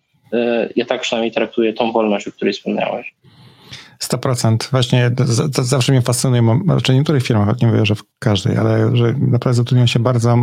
[0.77, 3.15] ja tak przynajmniej traktuję tą wolność, o której wspomniałeś.
[4.03, 4.71] 100%.
[4.71, 5.11] Właśnie
[5.55, 6.43] to, zawsze mnie fascynuje,
[6.85, 10.37] w niektórych firmach, nie mówię, że w każdej, ale że naprawdę zatrudniają się bardzo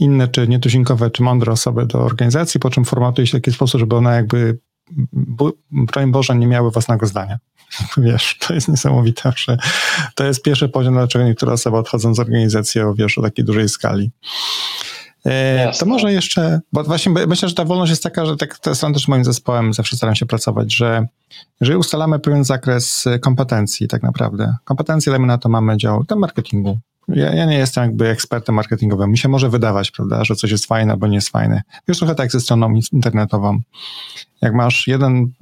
[0.00, 3.80] inne, czy nietuzinkowe, czy mądre osoby do organizacji, po czym formatuje się w taki sposób,
[3.80, 4.58] żeby one jakby,
[5.70, 7.38] broń Boże, nie miały własnego zdania.
[7.96, 9.56] Wiesz, to jest niesamowite, że
[10.14, 13.68] to jest pierwszy poziom, dlaczego niektóre osoby odchodzą z organizacji o, wiesz, o takiej dużej
[13.68, 14.10] skali.
[15.24, 15.80] E, Jasne.
[15.80, 19.08] To może jeszcze, bo właśnie myślę, że ta wolność jest taka, że tak to też
[19.08, 21.06] moim zespołem, zawsze staram się pracować, że
[21.60, 26.78] jeżeli ustalamy pewien zakres kompetencji tak naprawdę, kompetencje dajmy na to mamy dział tam marketingu,
[27.08, 29.10] ja, ja, nie jestem jakby ekspertem marketingowym.
[29.10, 31.62] Mi się może wydawać, prawda, że coś jest fajne albo nie jest fajne.
[31.88, 33.60] Wiesz, trochę tak ze stroną internetową.
[34.42, 35.32] Jak masz jeden,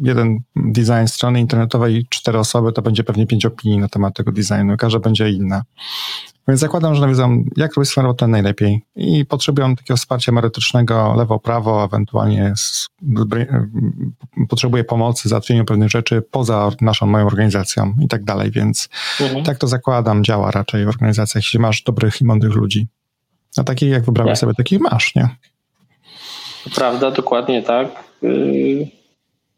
[0.00, 4.32] jeden design strony internetowej i cztery osoby, to będzie pewnie pięć opinii na temat tego
[4.32, 4.76] designu.
[4.76, 5.62] Każda będzie inna.
[6.48, 11.84] Więc zakładam, że wiedzą, jak robić swoją robotę najlepiej i potrzebują takiego wsparcia merytorycznego lewo-prawo,
[11.84, 12.88] ewentualnie z,
[14.48, 18.88] potrzebuję pomocy w załatwieniu pewnych rzeczy poza naszą, moją organizacją i tak dalej, więc
[19.20, 19.44] mhm.
[19.44, 22.86] tak to zakładam, działa raczej w organizacjach, jeśli masz dobrych i mądrych ludzi.
[23.56, 25.28] A takich jak wybrałeś sobie, takich masz, nie?
[26.74, 27.88] Prawda, dokładnie tak.
[28.22, 28.88] Yy,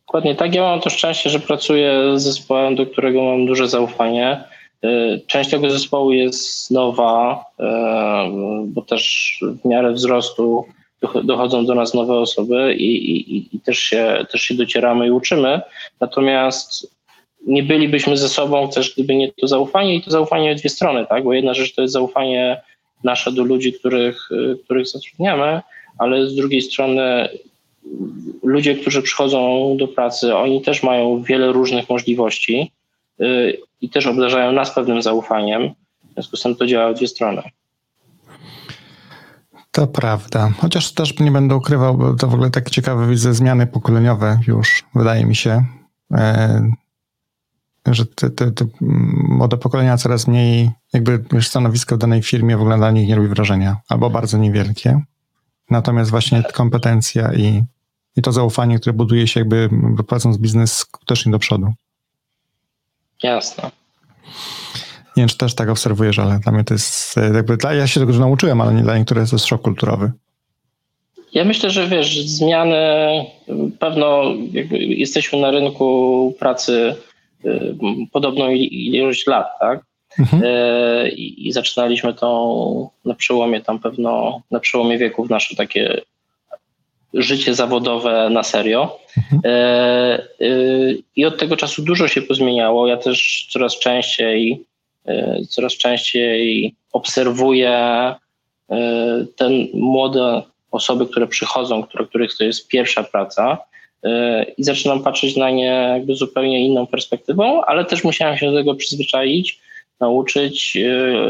[0.07, 0.55] dokładnie tak.
[0.55, 4.52] Ja mam to szczęście, że pracuję z zespołem, do którego mam duże zaufanie E,
[5.27, 8.31] część tego zespołu jest nowa, e,
[8.67, 10.65] bo też w miarę wzrostu
[11.25, 15.61] dochodzą do nas nowe osoby i, i, i, też, się, też się docieramy i uczymy.
[16.01, 16.97] Natomiast
[17.47, 21.25] nie bylibyśmy ze sobą też, gdyby nie to zaufanie i to zaufanie dwie strony, tak?
[21.25, 22.61] Bo jedna rzecz to jest zaufanie
[23.05, 24.29] nasze do ludzi, których,
[24.65, 25.61] których zatrudniamy,
[25.99, 27.29] ale z drugiej strony
[28.43, 32.73] ludzie, którzy przychodzą do pracy, oni też mają wiele różnych możliwości
[33.81, 35.75] i też obdarzają nas pewnym zaufaniem.
[36.11, 37.43] W związku z tym to działa w dwie strony.
[39.71, 40.53] To prawda.
[40.59, 44.85] Chociaż też nie będę ukrywał, bo to w ogóle tak ciekawe widzę zmiany pokoleniowe już,
[44.95, 45.65] wydaje mi się,
[46.13, 46.71] e,
[47.87, 52.61] że te, te, te młode pokolenia coraz mniej, jakby wiesz, stanowisko w danej firmie w
[52.61, 55.01] ogóle dla nich nie robi wrażenia, albo bardzo niewielkie.
[55.71, 57.65] Natomiast właśnie kompetencja i,
[58.17, 61.73] i to zaufanie, które buduje się jakby prowadząc biznes skutecznie do przodu.
[63.23, 63.71] Jasne.
[65.17, 68.01] Nie wiem, czy też tak obserwujesz, ale dla mnie to jest jakby, dla, ja się
[68.01, 70.13] tego już nauczyłem, ale nie dla niektórych to jest szok kulturowy.
[71.35, 72.77] Ja myślę, że wiesz, zmiany,
[73.79, 74.23] pewno
[74.73, 76.95] jesteśmy na rynku pracy
[77.45, 77.77] y,
[78.13, 79.81] podobną ilość lat, tak?
[80.19, 80.43] Mhm.
[80.45, 86.01] Y, I zaczynaliśmy to na przełomie tam pewno, na przełomie wieków nasze takie
[87.15, 88.99] życie zawodowe na serio.
[89.19, 89.43] Mhm.
[89.45, 90.55] E, e,
[91.17, 92.87] I od tego czasu dużo się pozmieniało.
[92.87, 94.65] Ja też coraz częściej,
[95.07, 98.15] e, coraz częściej obserwuję
[99.37, 103.59] te młode osoby, które przychodzą, które, których to jest pierwsza praca
[104.59, 108.75] i zaczynam patrzeć na nie jakby zupełnie inną perspektywą, ale też musiałem się do tego
[108.75, 109.61] przyzwyczaić,
[110.01, 110.79] nauczyć,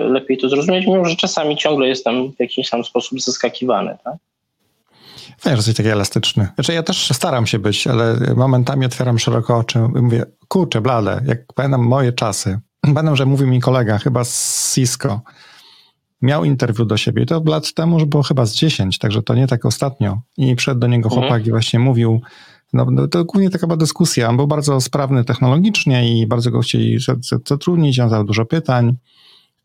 [0.08, 3.96] lepiej to zrozumieć, mimo że czasami ciągle jestem w jakiś tam sposób zaskakiwany.
[4.04, 4.16] Tak?
[5.42, 6.48] Fajnie, że jesteś taki elastyczny.
[6.54, 11.22] Znaczy ja też staram się być, ale momentami otwieram szeroko oczy i mówię, kurczę, blade,
[11.26, 12.60] jak pamiętam moje czasy.
[12.80, 15.20] Pamiętam, że mówił mi kolega, chyba z Cisco,
[16.22, 19.46] miał interwiu do siebie to lat temu już było chyba z 10, także to nie
[19.46, 20.20] tak ostatnio.
[20.36, 21.22] I przyszedł do niego mhm.
[21.22, 22.20] chłopak i właśnie mówił,
[22.72, 24.28] no, no to głównie taka była dyskusja.
[24.28, 26.98] On był bardzo sprawny technologicznie i bardzo go chcieli
[27.48, 28.96] zatrudnić, on zadał dużo pytań.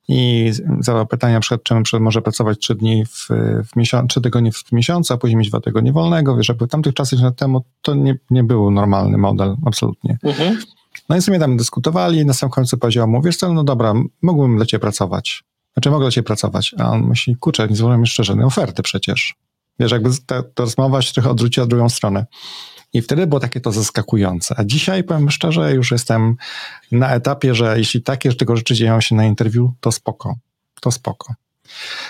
[0.07, 3.27] I zadał pytanie na przykład, czym może pracować trzy dni w,
[3.71, 6.37] w miesiącu, trzy tygodnie w miesiącu, a później mieć dwa tygodnie wolnego.
[6.37, 10.17] Wiesz, jakby w tamtych czasach lat temu to nie, nie był normalny model, absolutnie.
[10.23, 10.57] Mhm.
[11.09, 13.93] No i sobie tam dyskutowali i na samym końcu powiedział mu, wiesz co, no dobra,
[14.21, 15.43] mógłbym dla ciebie pracować.
[15.73, 16.75] Znaczy mogę dla ciebie pracować.
[16.77, 19.35] A on myśli, kurczę, nie złożyłem jeszcze żadnej oferty przecież.
[19.79, 22.25] Wiesz, jakby ta, ta rozmowa się trochę odwróciła w drugą stronę.
[22.97, 24.55] I wtedy było takie to zaskakujące.
[24.57, 26.35] A dzisiaj, powiem szczerze, już jestem
[26.91, 30.35] na etapie, że jeśli takie tego rzeczy dzieją się na interwiu, to spoko.
[30.81, 31.33] To spoko.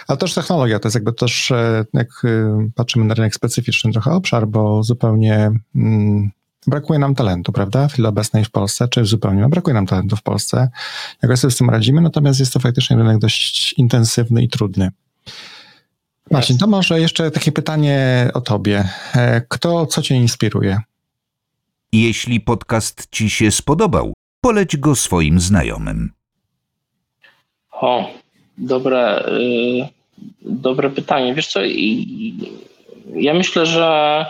[0.07, 4.11] Ale też technologia to jest jakby też, e, jak e, patrzymy na rynek specyficzny trochę
[4.11, 6.31] obszar, bo zupełnie mm,
[6.67, 7.87] brakuje nam talentu, prawda?
[7.87, 10.69] W chwili obecnej w Polsce, czy zupełnie no, brakuje nam talentu w Polsce.
[11.23, 14.91] Jak sobie z tym radzimy, natomiast jest to faktycznie rynek dość intensywny i trudny.
[16.31, 18.89] Marcin, to może jeszcze takie pytanie o tobie.
[19.15, 20.79] E, kto, co cię inspiruje?
[21.91, 26.11] Jeśli podcast ci się spodobał, poleć go swoim znajomym.
[27.71, 28.09] O,
[28.57, 29.87] dobre, yy,
[30.41, 31.33] dobre pytanie.
[31.33, 31.59] Wiesz co,
[33.15, 34.25] ja myślę, że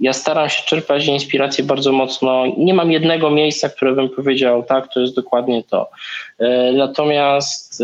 [0.00, 2.44] ja staram się czerpać inspirację bardzo mocno.
[2.58, 5.90] Nie mam jednego miejsca, które bym powiedział, tak, to jest dokładnie to.
[6.38, 7.80] Yy, natomiast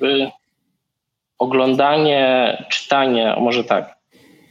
[0.00, 0.30] yy,
[1.38, 3.98] oglądanie, czytanie, może tak,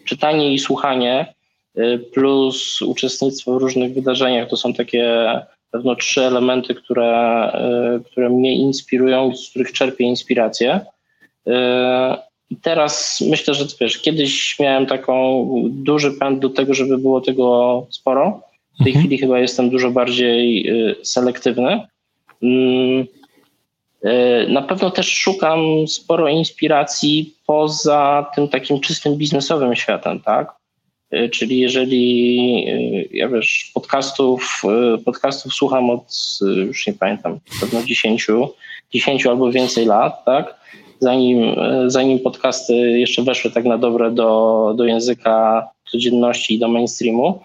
[0.05, 1.33] czytanie i słuchanie
[1.77, 5.27] y, plus uczestnictwo w różnych wydarzeniach to są takie
[5.71, 7.51] pewno trzy elementy, które,
[7.97, 10.79] y, które mnie inspirują, z których czerpię inspirację.
[11.47, 11.51] Y,
[12.49, 17.87] I teraz myślę, że wiesz, kiedyś miałem taką duży pęd do tego, żeby było tego
[17.89, 18.41] sporo.
[18.75, 18.99] W tej mhm.
[19.05, 20.71] chwili chyba jestem dużo bardziej
[21.03, 21.87] selektywny.
[24.03, 30.55] E, na pewno też szukam sporo inspiracji poza tym takim czystym biznesowym światem, tak?
[31.11, 34.61] E, czyli jeżeli, e, ja wiesz, podcastów,
[35.05, 38.27] podcastów słucham od, już nie pamiętam, pewno 10,
[38.93, 40.57] 10 albo więcej lat, tak?
[40.99, 41.55] Zanim,
[41.87, 47.41] zanim podcasty jeszcze weszły tak na dobre do, do języka codzienności i do mainstreamu.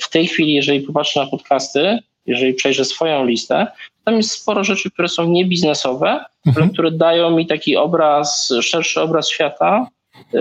[0.00, 3.66] W tej chwili, jeżeli popatrzę na podcasty, jeżeli przejrzę swoją listę,
[4.08, 6.70] tam jest sporo rzeczy, które są niebiznesowe, mhm.
[6.70, 9.88] które dają mi taki obraz, szerszy obraz świata
[10.34, 10.38] y,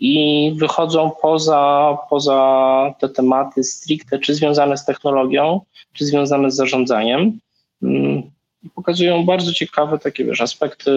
[0.00, 5.60] i wychodzą poza, poza te tematy stricte, czy związane z technologią,
[5.92, 7.38] czy związane z zarządzaniem.
[7.82, 8.22] Mm,
[8.62, 10.90] I pokazują bardzo ciekawe takie wiesz, aspekty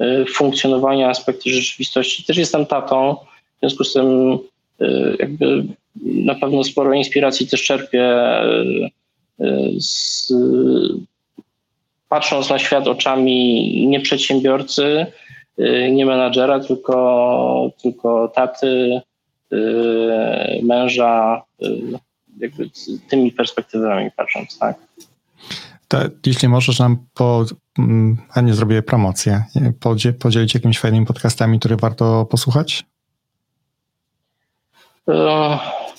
[0.00, 2.24] y, funkcjonowania, aspekty rzeczywistości.
[2.24, 3.16] Też jestem tatą,
[3.56, 4.38] w związku z tym
[4.80, 5.64] y, jakby
[6.04, 8.14] na pewno sporo inspiracji też czerpię
[9.78, 10.32] z,
[12.08, 15.06] patrząc na świat oczami nie przedsiębiorcy,
[15.60, 19.00] y, nie menadżera, tylko, tylko taty,
[19.52, 21.82] y, męża, y,
[22.38, 22.70] jakby
[23.08, 24.76] tymi perspektywami patrząc, tak?
[25.88, 27.44] To, jeśli możesz nam po,
[27.78, 29.44] mm, a nie zrobię promocję,
[30.18, 32.84] podzielić jakimiś fajnymi podcastami, które warto posłuchać?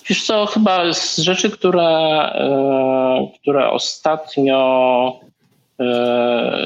[0.09, 1.83] Wiesz co, chyba z rzeczy, które,
[2.33, 5.19] e, które ostatnio
[5.79, 6.65] e,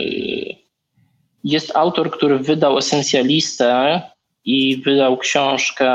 [1.43, 4.01] jest autor, który wydał esencjalistę
[4.45, 5.89] i wydał książkę,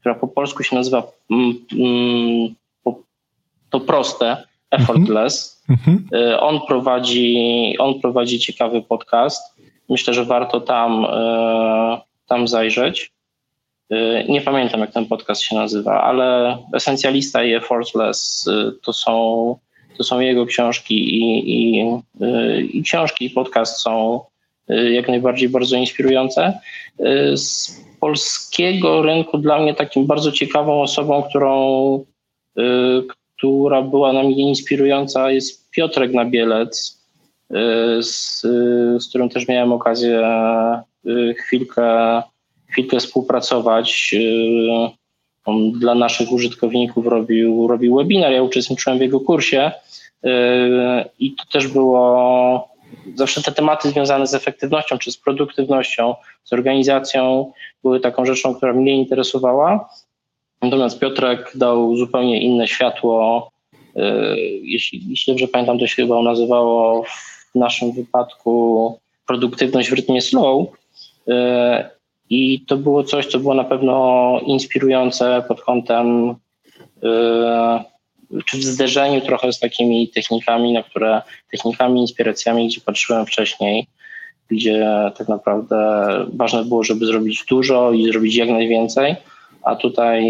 [0.00, 2.54] która po polsku się nazywa mm, mm,
[3.70, 4.36] To proste,
[4.70, 5.62] effortless.
[5.68, 6.08] Mhm.
[6.12, 9.56] E, on, prowadzi, on prowadzi ciekawy podcast.
[9.88, 11.06] Myślę, że warto tam,
[12.26, 13.12] tam zajrzeć.
[13.92, 19.56] Y, nie pamiętam, jak ten podcast się nazywa, ale Esencjalista i Effortless y, to są,
[19.98, 21.82] to są jego książki i, i,
[22.22, 24.20] y, i książki i podcast są
[24.90, 26.58] jak najbardziej bardzo inspirujące.
[27.34, 32.04] Z polskiego rynku dla mnie takim bardzo ciekawą osobą, którą,
[33.36, 37.00] która była na mnie inspirująca jest Piotrek Nabielec,
[38.00, 38.40] z,
[39.02, 40.28] z którym też miałem okazję
[41.38, 42.22] chwilkę
[42.70, 44.10] chwilkę współpracować.
[44.14, 45.00] Y,
[45.44, 49.72] on dla naszych użytkowników robił, robił webinar, ja uczestniczyłem w jego kursie
[50.24, 50.28] y,
[51.18, 52.68] i to też było
[53.14, 57.52] zawsze te tematy związane z efektywnością czy z produktywnością, z organizacją
[57.82, 59.88] były taką rzeczą, która mnie interesowała.
[60.62, 63.50] Natomiast Piotrek dał zupełnie inne światło.
[63.96, 64.00] Y,
[64.62, 67.04] jeśli, jeśli dobrze pamiętam, to się chyba nazywało
[67.54, 70.66] w naszym wypadku produktywność w rytmie slow.
[72.30, 76.34] I to było coś, co było na pewno inspirujące pod kątem,
[77.02, 83.86] yy, czy w zderzeniu trochę z takimi technikami, na które, technikami, inspiracjami, gdzie patrzyłem wcześniej,
[84.48, 85.76] gdzie tak naprawdę
[86.34, 89.16] ważne było, żeby zrobić dużo i zrobić jak najwięcej,
[89.62, 90.24] a tutaj,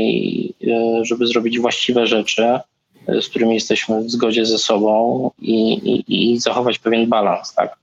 [0.61, 2.59] yy, żeby zrobić właściwe rzeczy,
[3.09, 7.81] yy, z którymi jesteśmy w zgodzie ze sobą i, i, i zachować pewien balans, tak?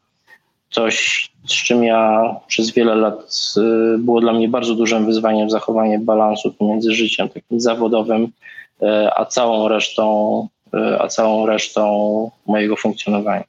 [0.69, 5.99] Coś, z czym ja przez wiele lat y, było dla mnie bardzo dużym wyzwaniem zachowanie
[5.99, 13.43] balansu pomiędzy życiem takim zawodowym, y, a całą resztą, y, a całą resztą mojego funkcjonowania.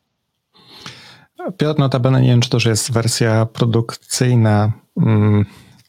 [1.57, 5.45] Piotr, notabene nie wiem, czy to jest wersja produkcyjna, hmm,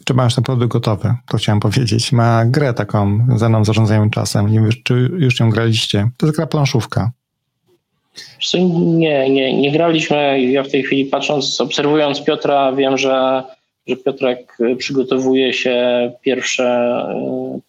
[0.05, 2.11] czy masz ten produkt gotowy, to chciałem powiedzieć.
[2.11, 4.47] Ma grę taką zwaną zarządzaniem czasem.
[4.47, 6.09] Nie wiem, czy już ją graliście.
[6.17, 7.11] To jest gra planszówka.
[8.81, 10.41] Nie, nie, nie graliśmy.
[10.41, 13.43] Ja w tej chwili patrząc, obserwując Piotra, wiem, że,
[13.87, 17.05] że Piotrek przygotowuje się pierwsze,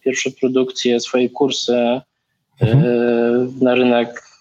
[0.03, 2.01] pierwsze produkcje, swoje kursy
[2.61, 2.85] mhm.
[2.85, 4.31] E, na rynek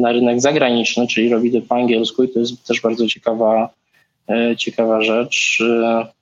[0.00, 3.68] na rynek zagraniczny, czyli robi to po angielsku i to jest też bardzo ciekawa,
[4.58, 5.62] ciekawa rzecz.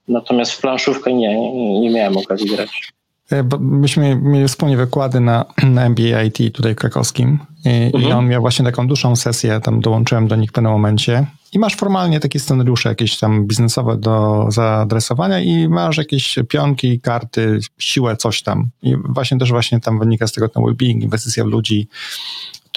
[0.08, 2.92] Natomiast w planszówkę nie, nie miałem okazji grać.
[3.32, 8.04] E, myśmy mieli wspólnie wykłady na, na MBA IT tutaj krakowskim I, mhm.
[8.04, 11.58] i, on miał właśnie taką dłuższą sesję, tam dołączyłem do nich w pewnym momencie i
[11.58, 18.16] masz formalnie takie scenariusze jakieś tam biznesowe do zaadresowania i masz jakieś pionki, karty, siłę,
[18.16, 18.70] coś tam.
[18.82, 21.88] I właśnie też właśnie tam wynika z tego ten well-being, inwestycja w ludzi,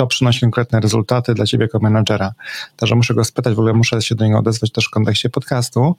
[0.01, 2.33] to przynosi konkretne rezultaty dla ciebie jako menadżera.
[2.75, 5.95] Także muszę go spytać, w ogóle muszę się do niego odezwać też w kontekście podcastu.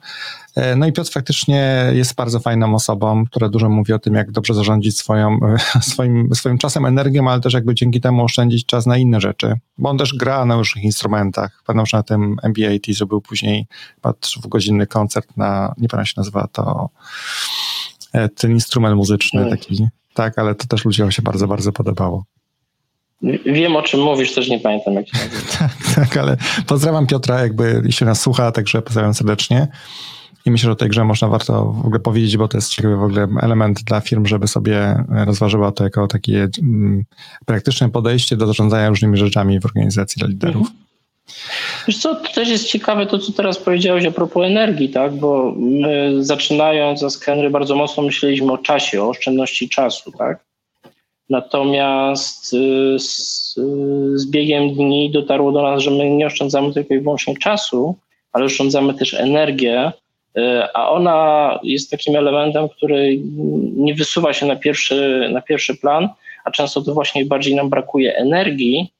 [0.55, 4.31] E, no i Piotr faktycznie jest bardzo fajną osobą, która dużo mówi o tym, jak
[4.31, 5.39] dobrze zarządzić swoją,
[5.91, 9.89] swoim, swoim czasem, energią, ale też jakby dzięki temu oszczędzić czas na inne rzeczy, bo
[9.89, 11.63] on też gra na różnych instrumentach.
[11.65, 13.67] Pamiętam, że na tym MBAT zrobił później
[14.37, 16.89] dwugodzinny koncert na, nie pamiętam się nazywa to,
[18.13, 22.23] e, ten instrument muzyczny taki, tak, ale to też ludziom się bardzo, bardzo podobało.
[23.45, 25.51] Wiem o czym mówisz, też nie pamiętam jak się nazywa.
[25.59, 29.67] tak, tak, ale pozdrawiam Piotra, jakby jeśli nas słucha, także pozdrawiam serdecznie.
[30.45, 32.95] I myślę, że o tej grze można warto w ogóle powiedzieć, bo to jest ciekawy
[32.95, 37.03] w ogóle element dla firm, żeby sobie rozważyła to jako takie mm,
[37.45, 40.67] praktyczne podejście do zarządzania różnymi rzeczami w organizacji dla liderów.
[40.67, 40.83] Mhm.
[41.87, 45.15] Wiesz co, to też jest ciekawe to, co teraz powiedziałeś a propos energii, tak?
[45.15, 50.45] Bo my zaczynając za Skenry bardzo mocno myśleliśmy o czasie, o oszczędności czasu, tak?
[51.29, 56.93] Natomiast y, z, y, z biegiem dni dotarło do nas, że my nie oszczędzamy tylko
[56.93, 57.95] i wyłącznie czasu,
[58.31, 59.91] ale oszczędzamy też energię,
[60.37, 60.41] y,
[60.73, 63.19] a ona jest takim elementem, który
[63.75, 66.09] nie wysuwa się na pierwszy, na pierwszy plan,
[66.45, 68.91] a często to właśnie bardziej nam brakuje energii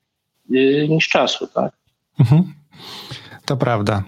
[0.89, 1.73] niż czasu, tak?
[2.19, 2.53] Mhm.
[3.45, 4.03] To prawda.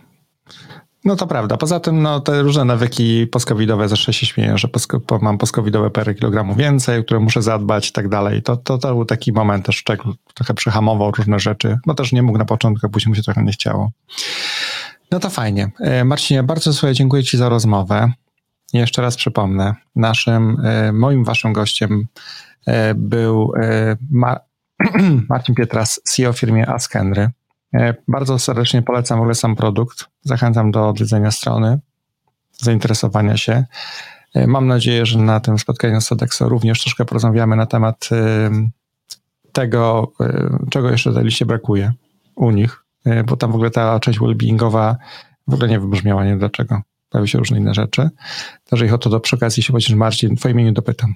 [1.05, 1.57] No to prawda.
[1.57, 6.13] Poza tym no, te różne nawyki postcovidowe, zawsze się śmieję, że posko, mam postcovidowe parę
[6.13, 8.41] kilogramów więcej, które muszę zadbać i tak dalej.
[8.41, 10.01] To, to, to był taki moment też, czek
[10.33, 11.77] trochę przyhamował różne rzeczy.
[11.85, 13.91] No też nie mógł na początku, później mu się trochę nie chciało.
[15.11, 15.71] No to fajnie.
[15.79, 18.11] E, Marcinie, bardzo sobie dziękuję Ci za rozmowę.
[18.73, 22.07] Jeszcze raz przypomnę, naszym, e, moim waszym gościem
[22.67, 23.51] e, był
[25.29, 27.21] Marcin Pietras, CEO firmy Ask Henry.
[27.21, 27.31] E,
[28.07, 30.05] bardzo serdecznie polecam w ogóle sam produkt.
[30.21, 31.79] Zachęcam do odwiedzenia strony,
[32.57, 33.65] zainteresowania się.
[34.33, 38.51] E, mam nadzieję, że na tym spotkaniu z Sodexo również troszkę porozmawiamy na temat e,
[39.51, 40.11] tego,
[40.69, 41.93] czego jeszcze tej liście brakuje
[42.35, 42.83] u nich,
[43.25, 44.97] bo tam w ogóle ta część wellbeingowa
[45.47, 46.81] w ogóle nie wybrzmiała, nie dlaczego.
[47.09, 48.09] Pojawiły się różne inne rzeczy.
[48.69, 51.15] Także ich o to do przy okazji się chociaż Marcin, w twoim imieniu dopytam.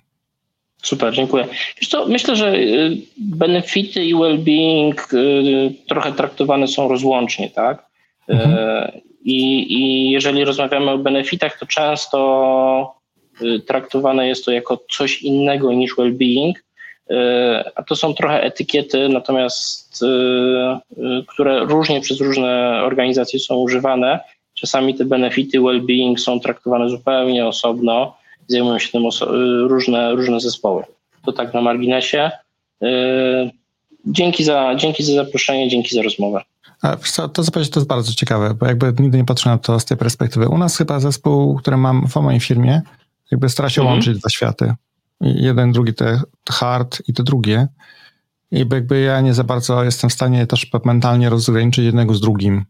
[0.83, 1.47] Super, dziękuję.
[1.81, 7.85] Wiesz co, myślę, że y, benefity i well-being y, trochę traktowane są rozłącznie, tak?
[8.27, 8.57] Mhm.
[8.57, 12.99] Y, I, I jeżeli rozmawiamy o benefitach, to często
[13.67, 16.53] traktowane jest to jako coś innego niż well-being,
[17.75, 20.05] a to są trochę etykiety, natomiast
[21.27, 24.19] które różnie przez różne organizacje są używane.
[24.53, 28.18] Czasami te benefity well-being są traktowane zupełnie osobno
[28.49, 29.03] zajmują się tym
[29.67, 30.83] różne, różne zespoły.
[31.25, 32.31] To tak na marginesie.
[32.83, 32.87] Y,
[34.05, 36.41] dzięki za, dzięki za zaproszenie, dzięki za rozmowę.
[36.81, 39.79] A co, to co to jest bardzo ciekawe, bo jakby nigdy nie patrzę na to
[39.79, 40.47] z tej perspektywy.
[40.47, 42.81] U nas chyba zespół, który mam w mojej firmie,
[43.31, 43.95] jakby stara się mhm.
[43.95, 44.73] łączyć dwa światy.
[45.21, 47.67] Jeden, drugi, te hard i te drugie.
[48.51, 52.65] I jakby ja nie za bardzo jestem w stanie też mentalnie rozgraniczyć jednego z drugim.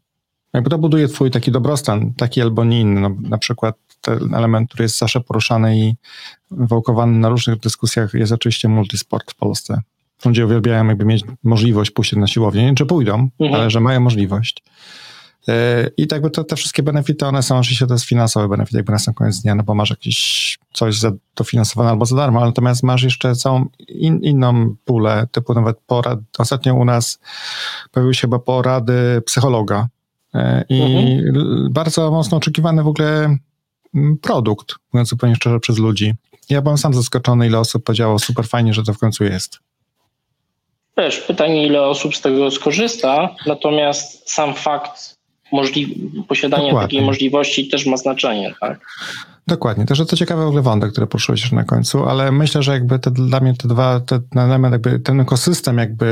[0.53, 3.01] Jakby to buduje twój taki dobrostan, taki albo nie inny.
[3.01, 5.95] No, na przykład ten element, który jest zawsze poruszany i
[6.51, 9.81] wałkowany na różnych dyskusjach jest oczywiście multisport w Polsce.
[10.25, 12.65] Ludzie uwielbiają jakby mieć możliwość pójść na siłownię.
[12.65, 13.61] Nie czy pójdą, mhm.
[13.61, 14.63] ale że mają możliwość.
[15.47, 18.77] E, I tak by to, te wszystkie benefity, one są oczywiście to jest finansowe benefity,
[18.77, 22.45] jakby na sam koniec dnia, no bo masz jakieś coś za, dofinansowane albo za darmo,
[22.45, 26.19] natomiast masz jeszcze całą in, inną pulę, typu nawet porad.
[26.37, 27.19] Ostatnio u nas
[27.91, 29.87] pojawiły się chyba porady psychologa,
[30.33, 31.67] E, I mhm.
[31.71, 33.37] bardzo mocno oczekiwany w ogóle
[34.21, 36.13] produkt, mówiąc zupełnie szczerze, przez ludzi.
[36.49, 39.59] Ja byłem sam zaskoczony, ile osób powiedziało, super fajnie, że to w końcu jest.
[40.95, 45.15] Też pytanie, ile osób z tego skorzysta, natomiast sam fakt
[45.53, 46.87] możli- posiadanie Dokładnie.
[46.87, 48.79] takiej możliwości też ma znaczenie, tak?
[49.47, 49.85] Dokładnie.
[49.85, 52.99] Też to ciekawe w ogóle wątek, który poruszyłeś już na końcu, ale myślę, że jakby
[52.99, 56.05] te, dla mnie te dwa, te, ten element, jakby ten ekosystem jakby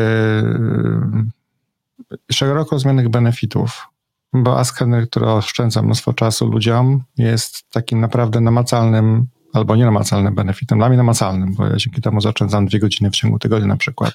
[2.12, 3.88] yy, szeroko rozumianych benefitów,
[4.34, 10.78] bo Askener, który oszczędza mnóstwo czasu ludziom, jest takim naprawdę namacalnym albo nienamacalnym benefitem.
[10.78, 14.14] Dla mnie namacalnym, bo ja dzięki temu zaoszczędzam dwie godziny w ciągu tygodnia na przykład.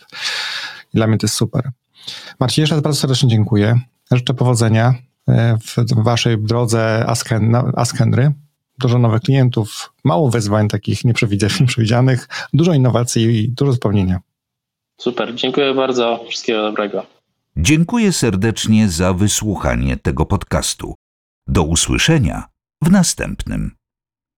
[0.95, 1.71] I dla mnie to jest super.
[2.41, 3.81] Marcin, jeszcze raz bardzo serdecznie dziękuję.
[4.13, 4.95] Życzę powodzenia
[5.29, 8.33] e, w waszej drodze Asken, Askenry
[8.83, 11.05] dużo nowych klientów, mało wyzwań takich
[11.61, 14.21] nieprzewidzianych, dużo innowacji i dużo spełnienia.
[15.01, 17.07] Super, dziękuję bardzo, wszystkiego dobrego.
[17.57, 20.95] Dziękuję serdecznie za wysłuchanie tego podcastu.
[21.47, 22.49] Do usłyszenia
[22.83, 23.77] w następnym.